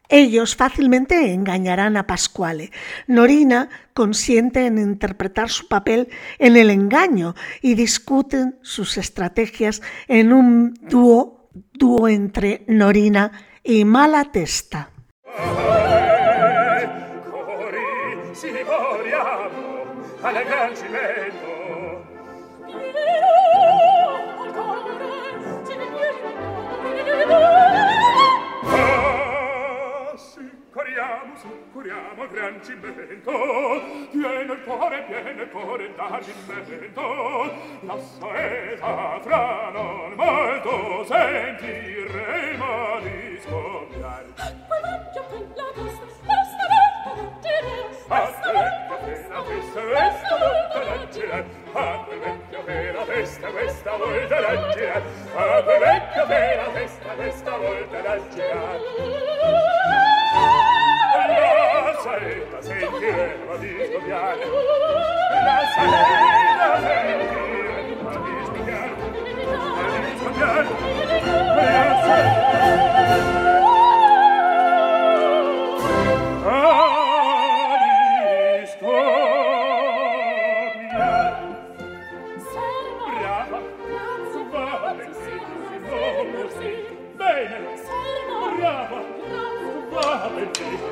Ellos 0.09 0.55
fácilmente 0.55 1.33
engañarán 1.33 1.97
a 1.97 2.05
Pasquale. 2.05 2.71
Norina 3.07 3.69
consiente 3.93 4.65
en 4.67 4.77
interpretar 4.77 5.49
su 5.49 5.67
papel 5.67 6.09
en 6.37 6.57
el 6.57 6.69
engaño 6.69 7.35
y 7.61 7.75
discuten 7.75 8.59
sus 8.61 8.97
estrategias 8.97 9.81
en 10.07 10.31
un 10.31 10.75
dúo, 10.81 11.34
dúo 11.73 12.07
entre 12.07 12.63
Norina 12.67 13.31
y 13.63 13.83
Corriamo, 31.15 31.33
curiamo 31.71 32.21
al 32.23 32.27
gran 32.27 32.61
cimento, 32.61 33.31
pieno 34.11 34.53
il 34.53 34.63
cuore, 34.65 35.01
pieno 35.03 35.41
il 35.43 35.49
cuore 35.49 35.93
d'agimento. 35.95 37.01
La 37.81 37.97
saeta 37.97 39.19
fra 39.21 39.69
non 39.71 40.13
molto 40.15 41.05
sentiremo 41.05 42.99
di 42.99 43.39
scoppiar. 43.41 44.25
Guadagno 44.67 45.23
per 45.29 45.47
la 45.55 45.71
testa, 45.73 46.05
questa 46.27 46.67
volta 46.75 47.13
leggerò, 47.15 47.79
questa 48.07 48.51
volta, 48.51 48.95
questa 49.05 49.39
volta, 49.39 49.79
questa 49.95 50.35
volta 50.35 50.79
leggerò. 50.83 51.39
A 51.71 52.03
quel 52.05 52.19
vecchio 52.19 52.61
per 52.63 52.93
la 52.93 53.03
testa, 53.05 53.47
questa 53.51 53.95
volta 53.95 54.39
leggerò, 54.39 55.01
a 55.35 55.63
quel 55.63 55.79
vecchio 55.79 56.25
per 56.25 56.57
la 56.57 56.71
testa, 56.73 57.09
questa 57.13 57.57
volta 57.57 58.01
leggerò. 58.01 58.79
Oh! 60.37 60.64
la 61.15 61.95
saletta 62.01 62.61
sentiremo 62.61 63.55
di 63.57 63.69
scoppiare 63.89 64.45
la 65.43 65.59
saletta 65.75 66.69
sentiremo 66.81 67.23
di 68.23 68.45
scoppiare 68.45 68.93
di 70.01 70.17
scoppiare 70.17 70.67
la 71.55 71.83
saletta 72.05 72.75
Bene! 87.17 87.57
Brava! 88.57 89.03
Brava! 89.89 90.84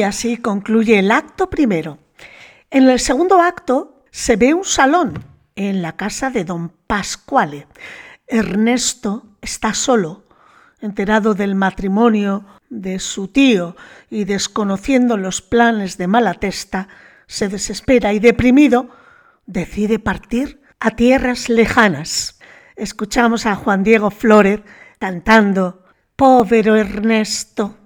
Y 0.00 0.02
así 0.02 0.36
concluye 0.38 0.98
el 0.98 1.10
acto 1.10 1.50
primero. 1.50 1.98
En 2.72 2.88
el 2.88 3.00
segundo 3.00 3.40
acto 3.40 4.04
se 4.12 4.36
ve 4.36 4.54
un 4.54 4.64
salón 4.64 5.24
en 5.56 5.82
la 5.82 5.96
casa 5.96 6.30
de 6.30 6.44
don 6.44 6.68
Pascuale. 6.86 7.66
Ernesto 8.28 9.26
está 9.40 9.74
solo, 9.74 10.22
enterado 10.80 11.34
del 11.34 11.56
matrimonio 11.56 12.46
de 12.68 13.00
su 13.00 13.26
tío 13.26 13.74
y 14.08 14.22
desconociendo 14.22 15.16
los 15.16 15.42
planes 15.42 15.98
de 15.98 16.06
Malatesta, 16.06 16.86
se 17.26 17.48
desespera 17.48 18.12
y 18.12 18.20
deprimido 18.20 18.90
decide 19.46 19.98
partir 19.98 20.62
a 20.78 20.92
tierras 20.92 21.48
lejanas. 21.48 22.38
Escuchamos 22.76 23.46
a 23.46 23.56
Juan 23.56 23.82
Diego 23.82 24.12
Flores 24.12 24.60
cantando 25.00 25.84
Pobre 26.14 26.60
Ernesto. 26.60 27.79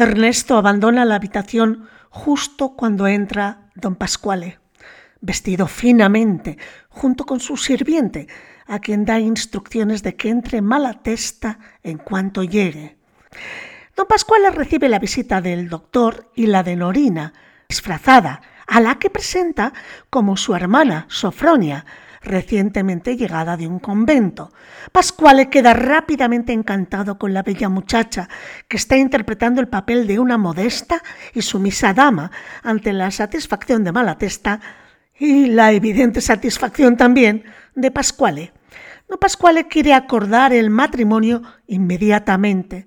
Ernesto 0.00 0.56
abandona 0.56 1.04
la 1.04 1.16
habitación 1.16 1.86
justo 2.08 2.70
cuando 2.70 3.06
entra 3.06 3.70
don 3.74 3.96
Pascuale, 3.96 4.58
vestido 5.20 5.66
finamente, 5.66 6.56
junto 6.88 7.26
con 7.26 7.38
su 7.38 7.58
sirviente, 7.58 8.26
a 8.66 8.78
quien 8.78 9.04
da 9.04 9.18
instrucciones 9.18 10.02
de 10.02 10.16
que 10.16 10.30
entre 10.30 10.62
mala 10.62 11.02
testa 11.02 11.58
en 11.82 11.98
cuanto 11.98 12.42
llegue. 12.42 12.96
Don 13.94 14.06
Pascuale 14.06 14.50
recibe 14.50 14.88
la 14.88 14.98
visita 14.98 15.42
del 15.42 15.68
doctor 15.68 16.30
y 16.34 16.46
la 16.46 16.62
de 16.62 16.76
Norina, 16.76 17.34
disfrazada, 17.68 18.40
a 18.66 18.80
la 18.80 18.94
que 18.98 19.10
presenta 19.10 19.74
como 20.08 20.38
su 20.38 20.54
hermana 20.54 21.04
Sofronia, 21.10 21.84
recientemente 22.22 23.16
llegada 23.16 23.56
de 23.56 23.66
un 23.66 23.78
convento. 23.78 24.52
Pascuale 24.92 25.48
queda 25.48 25.72
rápidamente 25.72 26.52
encantado 26.52 27.18
con 27.18 27.32
la 27.32 27.42
bella 27.42 27.68
muchacha, 27.68 28.28
que 28.68 28.76
está 28.76 28.96
interpretando 28.96 29.60
el 29.60 29.68
papel 29.68 30.06
de 30.06 30.18
una 30.18 30.36
modesta 30.36 31.02
y 31.34 31.42
sumisa 31.42 31.94
dama 31.94 32.30
ante 32.62 32.92
la 32.92 33.10
satisfacción 33.10 33.84
de 33.84 33.92
Malatesta 33.92 34.60
y 35.18 35.46
la 35.46 35.72
evidente 35.72 36.20
satisfacción 36.20 36.96
también 36.96 37.44
de 37.74 37.90
Pascuale. 37.90 38.52
No 39.08 39.16
Pascuale 39.16 39.66
quiere 39.66 39.92
acordar 39.92 40.52
el 40.52 40.70
matrimonio 40.70 41.42
inmediatamente. 41.66 42.86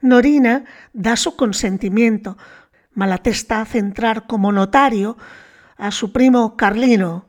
Norina 0.00 0.64
da 0.92 1.16
su 1.16 1.34
consentimiento. 1.36 2.36
Malatesta 2.92 3.62
hace 3.62 3.78
entrar 3.78 4.26
como 4.26 4.52
notario 4.52 5.16
a 5.76 5.90
su 5.90 6.12
primo 6.12 6.56
Carlino, 6.56 7.26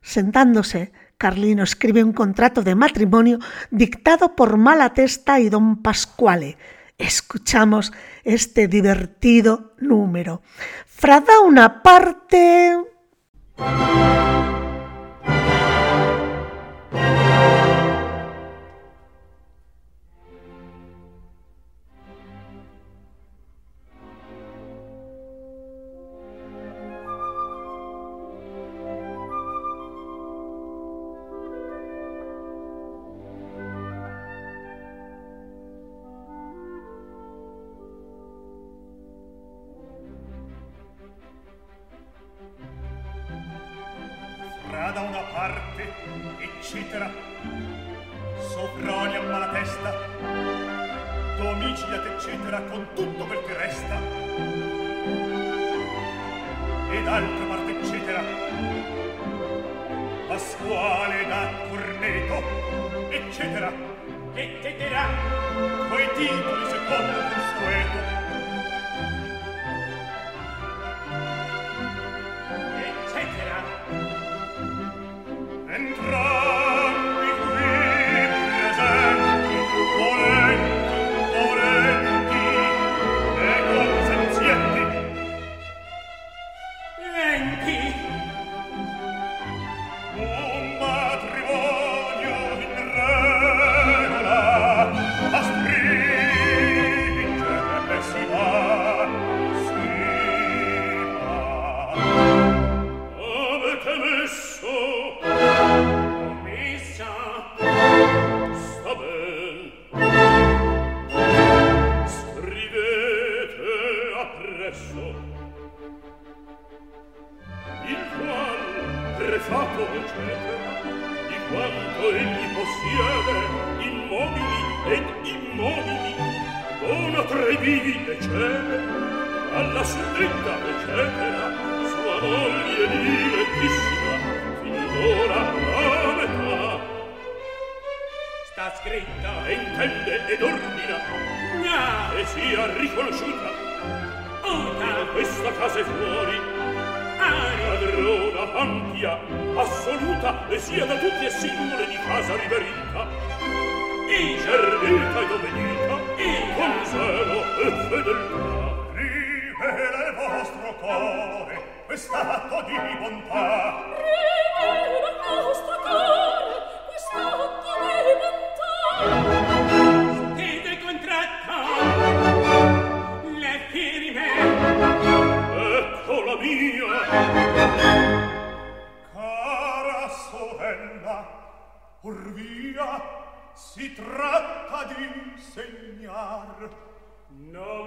Sentándose, 0.00 0.92
Carlino 1.16 1.64
escribe 1.64 2.04
un 2.04 2.12
contrato 2.12 2.62
de 2.62 2.74
matrimonio 2.74 3.38
dictado 3.70 4.36
por 4.36 4.56
Malatesta 4.56 5.40
y 5.40 5.48
don 5.48 5.82
Pascuale. 5.82 6.56
Escuchamos 6.96 7.92
este 8.24 8.68
divertido 8.68 9.74
número. 9.78 10.42
Frada 10.86 11.40
una 11.40 11.82
parte. 11.82 12.76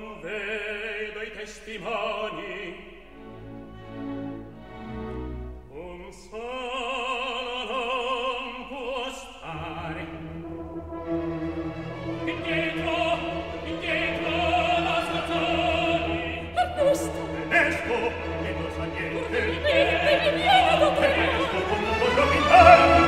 non 0.02 0.20
vedo 0.20 1.22
i 1.22 1.32
testimoni. 1.32 2.90
Un 5.70 6.12
solo 6.12 7.72
non 7.72 8.68
può 8.68 9.06
stare. 9.14 10.08
Indietro 12.26 13.18
indietro 13.64 14.30
la 14.88 14.98
stagioni 15.08 16.50
Ernesto 16.54 17.22
Ernesto 17.42 17.94
che 18.42 18.54
non 18.58 18.72
sa 18.76 18.84
niente. 18.86 19.30
Vieni 19.30 19.58
vieni 19.60 19.96
vieni 20.00 20.30
vieni 20.32 20.98
Ernesto 20.98 21.58
come 21.70 21.90
voglio 22.00 22.28
pintarmi 22.28 23.01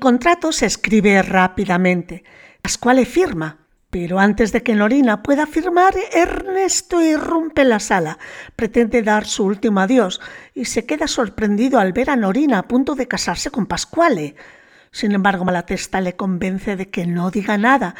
contrato 0.00 0.50
se 0.50 0.66
escribe 0.66 1.22
rápidamente. 1.22 2.24
Pascuale 2.60 3.04
firma, 3.04 3.58
pero 3.90 4.18
antes 4.18 4.52
de 4.52 4.62
que 4.62 4.74
Norina 4.74 5.22
pueda 5.22 5.46
firmar, 5.46 5.94
Ernesto 6.12 7.02
irrumpe 7.02 7.62
en 7.62 7.68
la 7.68 7.80
sala, 7.80 8.18
pretende 8.56 9.02
dar 9.02 9.26
su 9.26 9.44
último 9.44 9.80
adiós 9.80 10.20
y 10.54 10.64
se 10.64 10.86
queda 10.86 11.06
sorprendido 11.06 11.78
al 11.78 11.92
ver 11.92 12.10
a 12.10 12.16
Norina 12.16 12.58
a 12.58 12.68
punto 12.68 12.94
de 12.94 13.08
casarse 13.08 13.50
con 13.50 13.66
Pascuale. 13.66 14.36
Sin 14.90 15.12
embargo, 15.12 15.44
Malatesta 15.44 16.00
le 16.00 16.16
convence 16.16 16.76
de 16.76 16.90
que 16.90 17.06
no 17.06 17.30
diga 17.30 17.58
nada 17.58 17.94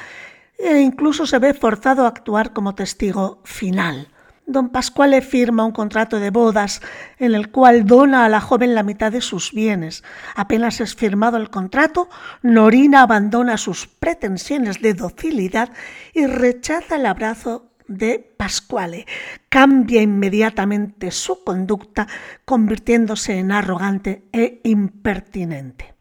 e 0.58 0.80
incluso 0.80 1.26
se 1.26 1.38
ve 1.38 1.54
forzado 1.54 2.04
a 2.04 2.08
actuar 2.08 2.52
como 2.52 2.74
testigo 2.74 3.40
final. 3.44 4.08
Don 4.50 4.70
Pascuale 4.70 5.20
firma 5.22 5.64
un 5.64 5.70
contrato 5.70 6.18
de 6.18 6.30
bodas 6.30 6.82
en 7.20 7.34
el 7.36 7.52
cual 7.52 7.86
dona 7.86 8.24
a 8.24 8.28
la 8.28 8.40
joven 8.40 8.74
la 8.74 8.82
mitad 8.82 9.12
de 9.12 9.20
sus 9.20 9.52
bienes. 9.52 10.02
Apenas 10.34 10.80
es 10.80 10.96
firmado 10.96 11.36
el 11.36 11.50
contrato, 11.50 12.08
Norina 12.42 13.02
abandona 13.02 13.56
sus 13.58 13.86
pretensiones 13.86 14.82
de 14.82 14.94
docilidad 14.94 15.70
y 16.14 16.26
rechaza 16.26 16.96
el 16.96 17.06
abrazo 17.06 17.70
de 17.86 18.34
Pascuale. 18.36 19.06
Cambia 19.48 20.02
inmediatamente 20.02 21.12
su 21.12 21.44
conducta, 21.44 22.08
convirtiéndose 22.44 23.38
en 23.38 23.52
arrogante 23.52 24.24
e 24.32 24.60
impertinente. 24.64 25.94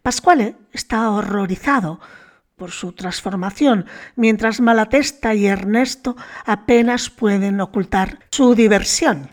Pascuale 0.00 0.54
está 0.72 1.10
horrorizado 1.10 1.98
por 2.60 2.72
su 2.72 2.92
transformación, 2.92 3.86
mientras 4.16 4.60
Malatesta 4.60 5.34
y 5.34 5.46
Ernesto 5.46 6.14
apenas 6.44 7.08
pueden 7.08 7.58
ocultar 7.58 8.18
su 8.30 8.54
diversión. 8.54 9.30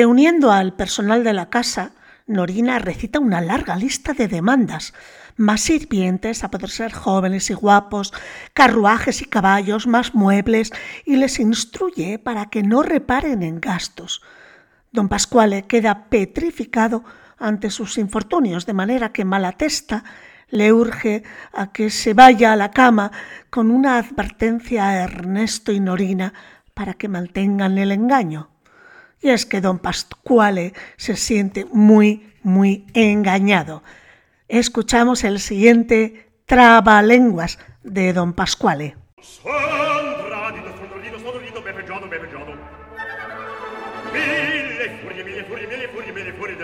Reuniendo 0.00 0.50
al 0.50 0.72
personal 0.72 1.24
de 1.24 1.34
la 1.34 1.50
casa, 1.50 1.92
Norina 2.26 2.78
recita 2.78 3.18
una 3.18 3.42
larga 3.42 3.76
lista 3.76 4.14
de 4.14 4.28
demandas, 4.28 4.94
más 5.36 5.60
sirvientes, 5.60 6.42
a 6.42 6.50
poder 6.50 6.70
ser 6.70 6.90
jóvenes 6.90 7.50
y 7.50 7.52
guapos, 7.52 8.14
carruajes 8.54 9.20
y 9.20 9.26
caballos, 9.26 9.86
más 9.86 10.14
muebles, 10.14 10.72
y 11.04 11.16
les 11.16 11.38
instruye 11.38 12.18
para 12.18 12.46
que 12.46 12.62
no 12.62 12.82
reparen 12.82 13.42
en 13.42 13.60
gastos. 13.60 14.22
Don 14.90 15.10
Pascuale 15.10 15.66
queda 15.66 16.06
petrificado 16.08 17.04
ante 17.38 17.68
sus 17.68 17.98
infortunios, 17.98 18.64
de 18.64 18.72
manera 18.72 19.12
que 19.12 19.26
Malatesta 19.26 20.02
le 20.48 20.72
urge 20.72 21.24
a 21.52 21.72
que 21.72 21.90
se 21.90 22.14
vaya 22.14 22.54
a 22.54 22.56
la 22.56 22.70
cama 22.70 23.12
con 23.50 23.70
una 23.70 23.98
advertencia 23.98 24.88
a 24.88 25.02
Ernesto 25.02 25.72
y 25.72 25.80
Norina 25.80 26.32
para 26.72 26.94
que 26.94 27.08
mantengan 27.08 27.76
el 27.76 27.92
engaño. 27.92 28.48
Y 29.22 29.28
es 29.28 29.44
que 29.46 29.60
don 29.60 29.78
Pascuale 29.78 30.72
se 30.96 31.16
siente 31.16 31.66
muy, 31.72 32.32
muy 32.42 32.86
engañado. 32.94 33.82
Escuchamos 34.48 35.24
el 35.24 35.40
siguiente 35.40 36.30
trabalenguas 36.46 37.58
de 37.82 38.12
don 38.12 38.32
Pascuale. 38.32 38.96
Sondradito, 39.20 40.76
sondradito, 40.76 41.18
sondradito, 41.20 41.62
beffeggiato, 41.62 42.08
beffeggiato. 42.08 42.52
Mille 44.12 44.98
furie, 45.02 45.24
mille 45.24 45.44
furie, 45.44 45.66
mille 45.66 45.88
furie, 45.88 46.56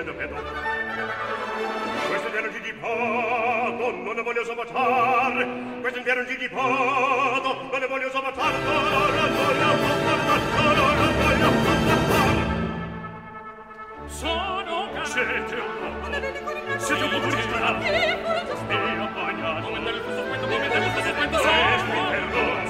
Sono 14.16 14.88
cane. 14.94 15.04
Siete 15.04 15.60
un 15.60 16.00
po'. 16.00 16.78
Siete 16.78 17.04
un 17.04 17.10
po' 17.10 17.18
turista. 17.20 17.80
E 17.80 18.16
poi 18.16 18.32
nel 18.32 20.00
fuso 20.06 20.22
spento, 20.24 20.46
come 20.46 20.68
nel 20.68 20.90
fuso 20.90 21.08
spento. 21.12 22.65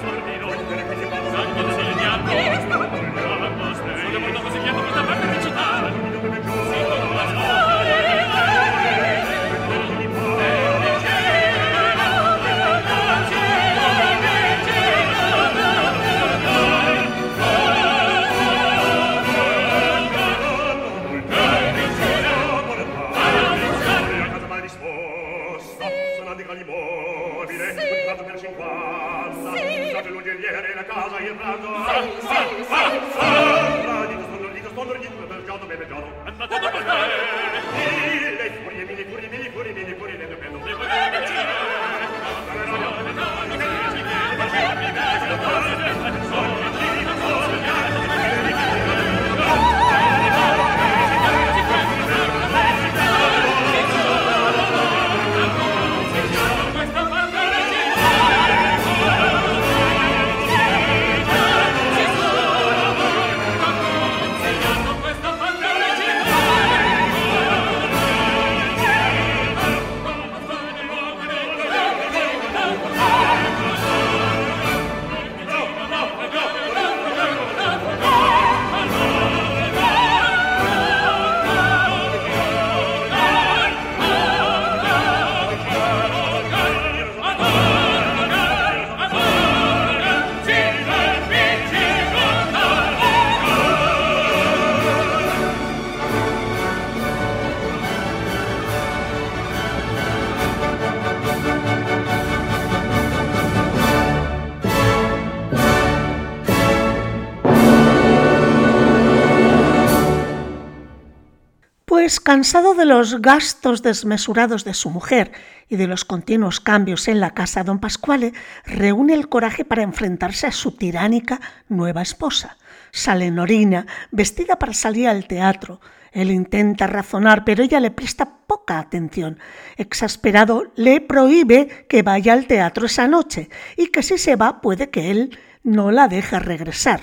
Pues 111.97 112.21
cansado 112.21 112.75
de 112.75 112.85
los 112.85 113.23
gastos 113.23 113.81
desmesurados 113.81 114.67
de 114.67 114.75
su 114.75 114.91
mujer 114.91 115.33
y 115.67 115.77
de 115.77 115.87
los 115.87 116.05
continuos 116.05 116.61
cambios 116.61 117.09
en 117.09 117.21
la 117.21 117.31
casa, 117.31 117.65
don 117.65 117.79
Pascuale 117.79 118.35
reúne 118.67 119.15
el 119.15 119.31
coraje 119.31 119.65
para 119.65 119.83
enfrentarse 119.83 120.47
a 120.47 120.53
su 120.53 120.73
tiránica 120.73 121.41
nueva 121.71 122.03
esposa. 122.03 122.59
Sale 122.93 123.31
Norina, 123.31 123.87
vestida 124.11 124.59
para 124.59 124.75
salir 124.75 125.09
al 125.09 125.27
teatro. 125.27 125.81
Él 126.13 126.31
intenta 126.31 126.87
razonar, 126.87 127.47
pero 127.47 127.63
ella 127.63 127.81
le 127.81 127.91
presta 127.91 128.41
poca 128.47 128.79
atención. 128.79 129.39
Exasperado, 129.79 130.65
le 130.77 131.01
prohíbe 131.01 131.87
que 131.89 132.03
vaya 132.03 132.35
al 132.35 132.47
teatro 132.47 132.85
esa 132.85 133.09
noche 133.09 133.49
y 133.79 133.87
que 133.87 134.03
si 134.03 134.19
se 134.19 134.37
va 134.37 134.61
puede 134.61 134.91
que 134.91 135.11
él 135.11 135.39
no 135.63 135.91
la 135.91 136.09
deje 136.09 136.39
regresar. 136.41 137.01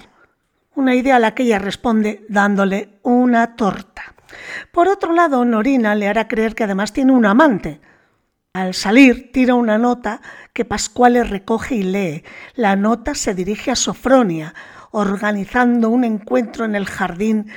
Una 0.76 0.94
idea 0.94 1.16
a 1.16 1.20
la 1.20 1.34
que 1.34 1.42
ella 1.42 1.58
responde 1.58 2.24
dándole 2.30 3.00
una 3.02 3.56
torta. 3.56 4.13
Por 4.72 4.88
otro 4.88 5.14
lado, 5.14 5.44
Norina 5.46 5.96
le 5.96 6.08
hará 6.08 6.28
creer 6.28 6.56
que 6.56 6.64
además 6.64 6.94
tiene 6.94 7.12
un 7.12 7.26
amante. 7.26 7.82
Al 8.54 8.74
salir, 8.74 9.32
tira 9.32 9.56
una 9.56 9.78
nota 9.78 10.22
que 10.54 10.66
Pascuale 10.66 11.24
recoge 11.24 11.76
y 11.76 11.84
lee. 11.84 12.24
La 12.56 12.76
nota 12.76 13.16
se 13.16 13.34
dirige 13.34 13.72
a 13.72 13.76
Sofronia, 13.76 14.54
organizando 14.92 15.90
un 15.90 16.04
encuentro 16.04 16.66
en 16.66 16.76
el 16.76 16.86
jardín. 16.86 17.48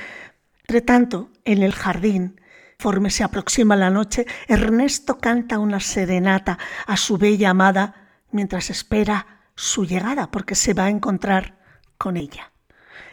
Entre 0.61 0.81
tanto, 0.81 1.29
en 1.45 1.61
el 1.61 1.73
jardín, 1.73 2.41
conforme 2.77 3.11
se 3.11 3.23
aproxima 3.23 3.75
la 3.75 3.91
noche, 3.91 4.25
Ernesto 4.47 5.19
canta 5.19 5.59
una 5.59 5.79
serenata 5.79 6.57
a 6.87 6.97
su 6.97 7.17
bella 7.17 7.51
amada 7.51 8.07
mientras 8.31 8.69
espera 8.69 9.43
su 9.55 9.85
llegada, 9.85 10.31
porque 10.31 10.55
se 10.55 10.73
va 10.73 10.85
a 10.85 10.89
encontrar 10.89 11.57
con 11.97 12.17
ella. 12.17 12.51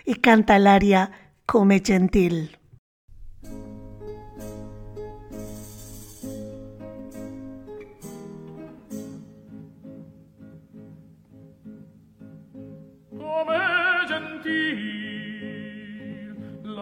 Y 0.05 0.17
canta 0.17 0.57
el 0.57 0.67
aria 0.67 1.11
Come 1.47 1.83
gentil. 1.85 2.59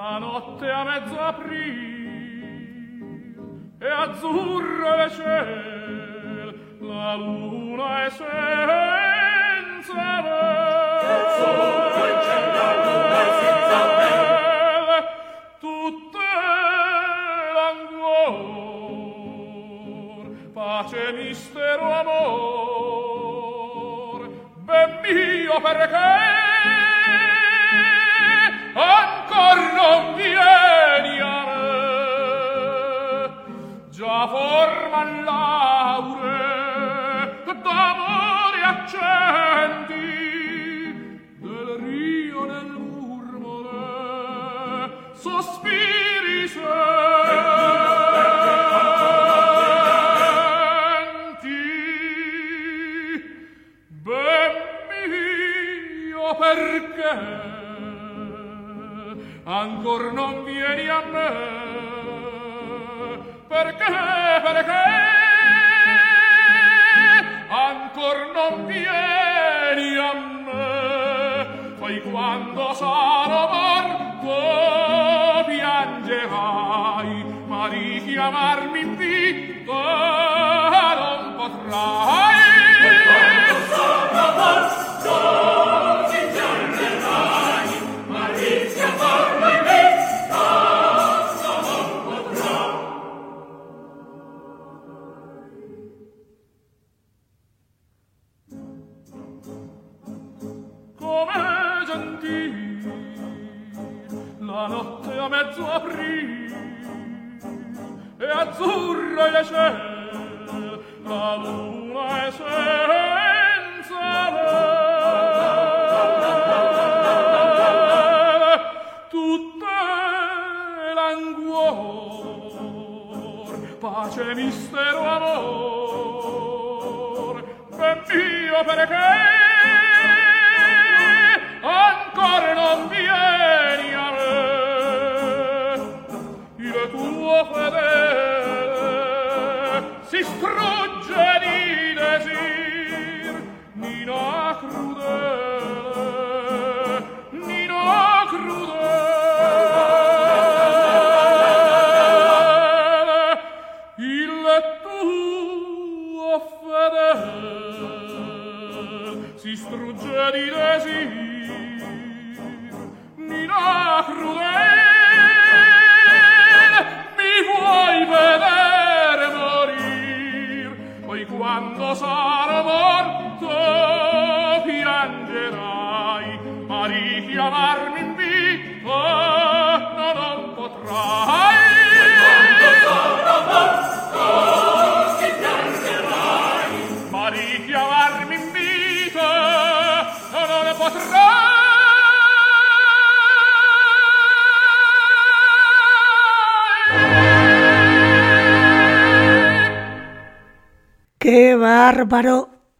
la 0.02 0.18
notte 0.18 0.68
a 0.68 0.82
mezz'april 0.82 1.78
e 3.78 3.88
azzurro 3.88 4.96
le 4.96 5.10
ciel 5.10 6.76
la 6.80 7.14
luna 7.14 8.04
è 8.06 8.10
senza 8.10 8.32
re 10.26 10.40
è 10.98 11.10
azzurro 11.20 12.02
il 12.12 12.18
ciel 12.26 12.46
la 12.58 12.70
luna 12.82 13.16
è 13.20 13.30
pace 20.52 21.02
mistero 21.12 21.86
amor 22.00 23.00
ben 24.64 24.90
mio 25.00 25.56
perché 25.60 26.51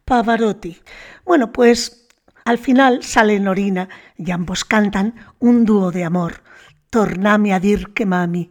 Pavarotti. 0.05 0.77
Bueno, 1.25 1.51
pues 1.51 2.07
al 2.45 2.59
final 2.59 3.03
sale 3.03 3.39
Norina 3.39 3.89
y 4.15 4.29
ambos 4.29 4.63
cantan 4.63 5.15
un 5.39 5.65
dúo 5.65 5.91
de 5.91 6.03
amor, 6.03 6.43
Tornami 6.91 7.51
a 7.51 7.59
dir 7.59 7.93
que 7.93 8.05
mami. 8.05 8.49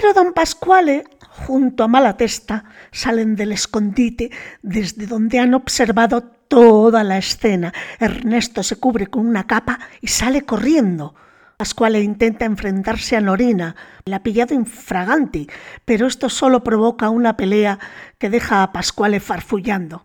Pero 0.00 0.14
don 0.14 0.32
Pasquale, 0.32 1.02
junto 1.18 1.82
a 1.82 1.88
Malatesta, 1.88 2.66
salen 2.92 3.34
del 3.34 3.50
escondite 3.50 4.30
desde 4.62 5.08
donde 5.08 5.40
han 5.40 5.54
observado 5.54 6.22
toda 6.22 7.02
la 7.02 7.18
escena. 7.18 7.72
Ernesto 7.98 8.62
se 8.62 8.76
cubre 8.76 9.08
con 9.08 9.26
una 9.26 9.48
capa 9.48 9.80
y 10.00 10.06
sale 10.06 10.42
corriendo. 10.42 11.16
Pasquale 11.56 12.00
intenta 12.00 12.44
enfrentarse 12.44 13.16
a 13.16 13.20
Norina, 13.20 13.74
la 14.04 14.18
ha 14.18 14.22
pillado 14.22 14.54
infraganti, 14.54 15.50
pero 15.84 16.06
esto 16.06 16.28
solo 16.28 16.62
provoca 16.62 17.10
una 17.10 17.36
pelea 17.36 17.80
que 18.18 18.30
deja 18.30 18.62
a 18.62 18.72
Pasquale 18.72 19.18
farfullando. 19.18 20.04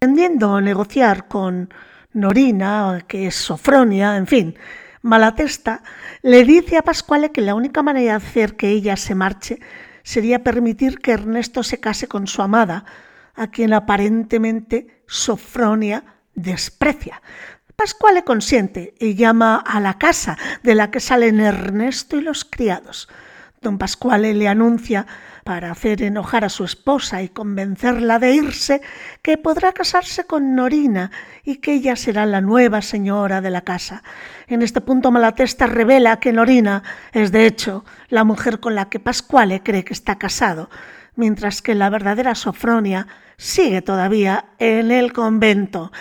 Tendiendo 0.00 0.60
negociar 0.60 1.28
con 1.28 1.72
Norina, 2.14 3.04
que 3.06 3.28
es 3.28 3.36
Sofronia, 3.36 4.16
en 4.16 4.26
fin, 4.26 4.56
Malatesta 5.02 5.82
le 6.22 6.44
dice 6.44 6.76
a 6.76 6.82
Pasquale 6.82 7.32
que 7.32 7.40
la 7.40 7.54
única 7.54 7.82
manera 7.82 8.12
de 8.12 8.16
hacer 8.16 8.56
que 8.56 8.68
ella 8.68 8.96
se 8.96 9.14
marche 9.14 9.60
sería 10.02 10.42
permitir 10.42 10.98
que 10.98 11.12
Ernesto 11.12 11.62
se 11.62 11.80
case 11.80 12.06
con 12.06 12.26
su 12.26 12.42
amada, 12.42 12.84
a 13.34 13.46
quien 13.48 13.72
aparentemente 13.72 15.02
Sofronia 15.06 16.04
desprecia. 16.34 17.22
Pascuale 17.76 18.24
consiente 18.24 18.94
y 18.98 19.14
llama 19.14 19.56
a 19.56 19.80
la 19.80 19.96
casa 19.96 20.36
de 20.62 20.74
la 20.74 20.90
que 20.90 21.00
salen 21.00 21.40
Ernesto 21.40 22.18
y 22.18 22.20
los 22.20 22.44
criados. 22.44 23.08
Don 23.62 23.76
Pascuale 23.76 24.32
le 24.32 24.48
anuncia, 24.48 25.06
para 25.44 25.70
hacer 25.70 26.00
enojar 26.00 26.46
a 26.46 26.48
su 26.48 26.64
esposa 26.64 27.22
y 27.22 27.28
convencerla 27.28 28.18
de 28.18 28.32
irse, 28.32 28.80
que 29.20 29.36
podrá 29.36 29.74
casarse 29.74 30.24
con 30.24 30.54
Norina 30.54 31.10
y 31.44 31.56
que 31.56 31.74
ella 31.74 31.94
será 31.94 32.24
la 32.24 32.40
nueva 32.40 32.80
señora 32.80 33.42
de 33.42 33.50
la 33.50 33.60
casa. 33.60 34.02
En 34.46 34.62
este 34.62 34.80
punto 34.80 35.10
Malatesta 35.10 35.66
revela 35.66 36.20
que 36.20 36.32
Norina 36.32 36.82
es, 37.12 37.32
de 37.32 37.44
hecho, 37.44 37.84
la 38.08 38.24
mujer 38.24 38.60
con 38.60 38.74
la 38.74 38.88
que 38.88 38.98
Pascuale 38.98 39.62
cree 39.62 39.84
que 39.84 39.92
está 39.92 40.16
casado, 40.16 40.70
mientras 41.14 41.60
que 41.60 41.74
la 41.74 41.90
verdadera 41.90 42.34
Sofronia 42.34 43.08
sigue 43.36 43.82
todavía 43.82 44.46
en 44.58 44.90
el 44.90 45.12
convento. 45.12 45.92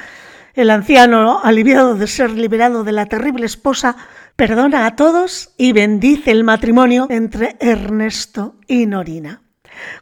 El 0.53 0.69
anciano, 0.69 1.41
aliviado 1.43 1.95
de 1.95 2.07
ser 2.07 2.31
liberado 2.31 2.85
de 2.85 2.93
la 2.93 3.07
terrible 3.07 3.45
esposa, 3.45 3.97
perdona 4.39 4.85
a 4.85 4.95
todos 4.95 5.53
y 5.57 5.73
bendice 5.73 6.31
el 6.31 6.45
matrimonio 6.45 7.07
entre 7.09 7.57
Ernesto 7.59 8.55
y 8.67 8.85
Norina. 8.85 9.41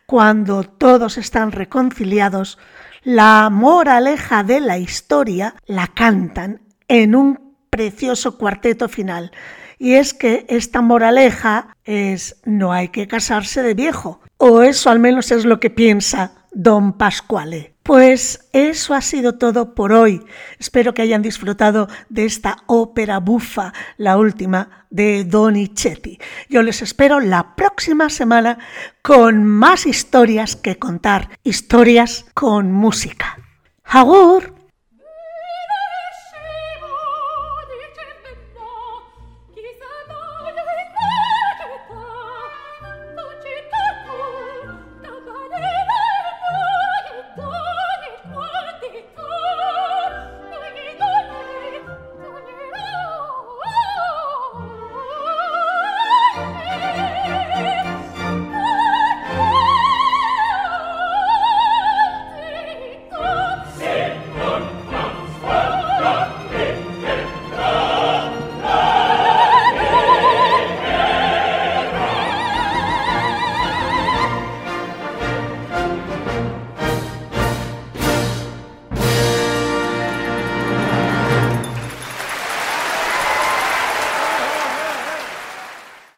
Cuando 0.06 0.62
todos 0.62 1.18
están 1.18 1.52
reconciliados, 1.52 2.60
la 3.02 3.50
moraleja 3.50 4.44
de 4.44 4.60
la 4.60 4.78
historia 4.78 5.56
la 5.66 5.88
cantan 5.88 6.62
en 6.88 7.16
un 7.16 7.56
precioso 7.72 8.38
cuarteto 8.38 8.88
final. 8.88 9.32
Y 9.80 9.94
es 9.94 10.14
que 10.14 10.46
esta 10.50 10.82
moraleja 10.82 11.76
es 11.84 12.40
no 12.46 12.72
hay 12.72 12.90
que 12.90 13.08
casarse 13.08 13.64
de 13.64 13.74
viejo, 13.74 14.22
o 14.38 14.62
eso 14.62 14.92
al 14.92 15.00
menos 15.00 15.32
es 15.32 15.46
lo 15.46 15.60
que 15.60 15.72
piensa 15.72 16.46
don 16.52 16.94
Pasquale. 16.94 17.74
Pues 17.88 18.50
eso 18.52 18.94
ha 18.96 19.02
sido 19.02 19.36
todo 19.38 19.74
por 19.74 19.94
hoy. 19.94 20.22
Espero 20.60 20.94
que 20.94 21.04
hayan 21.04 21.22
disfrutado 21.22 21.88
de 22.10 22.26
esta 22.26 22.58
ópera 22.66 23.20
bufa, 23.20 23.72
la 23.96 24.18
última 24.18 24.86
de 24.90 25.24
Donizetti. 25.24 26.20
Yo 26.50 26.64
les 26.64 26.82
espero 26.82 27.22
la 27.22 27.56
próxima 27.56 28.10
semana 28.10 28.60
con 29.02 29.46
más 29.46 29.86
historias 29.86 30.58
que 30.58 30.78
contar, 30.78 31.30
historias 31.46 32.26
con 32.34 32.74
música. 32.74 33.40
¡Agur! 33.86 34.57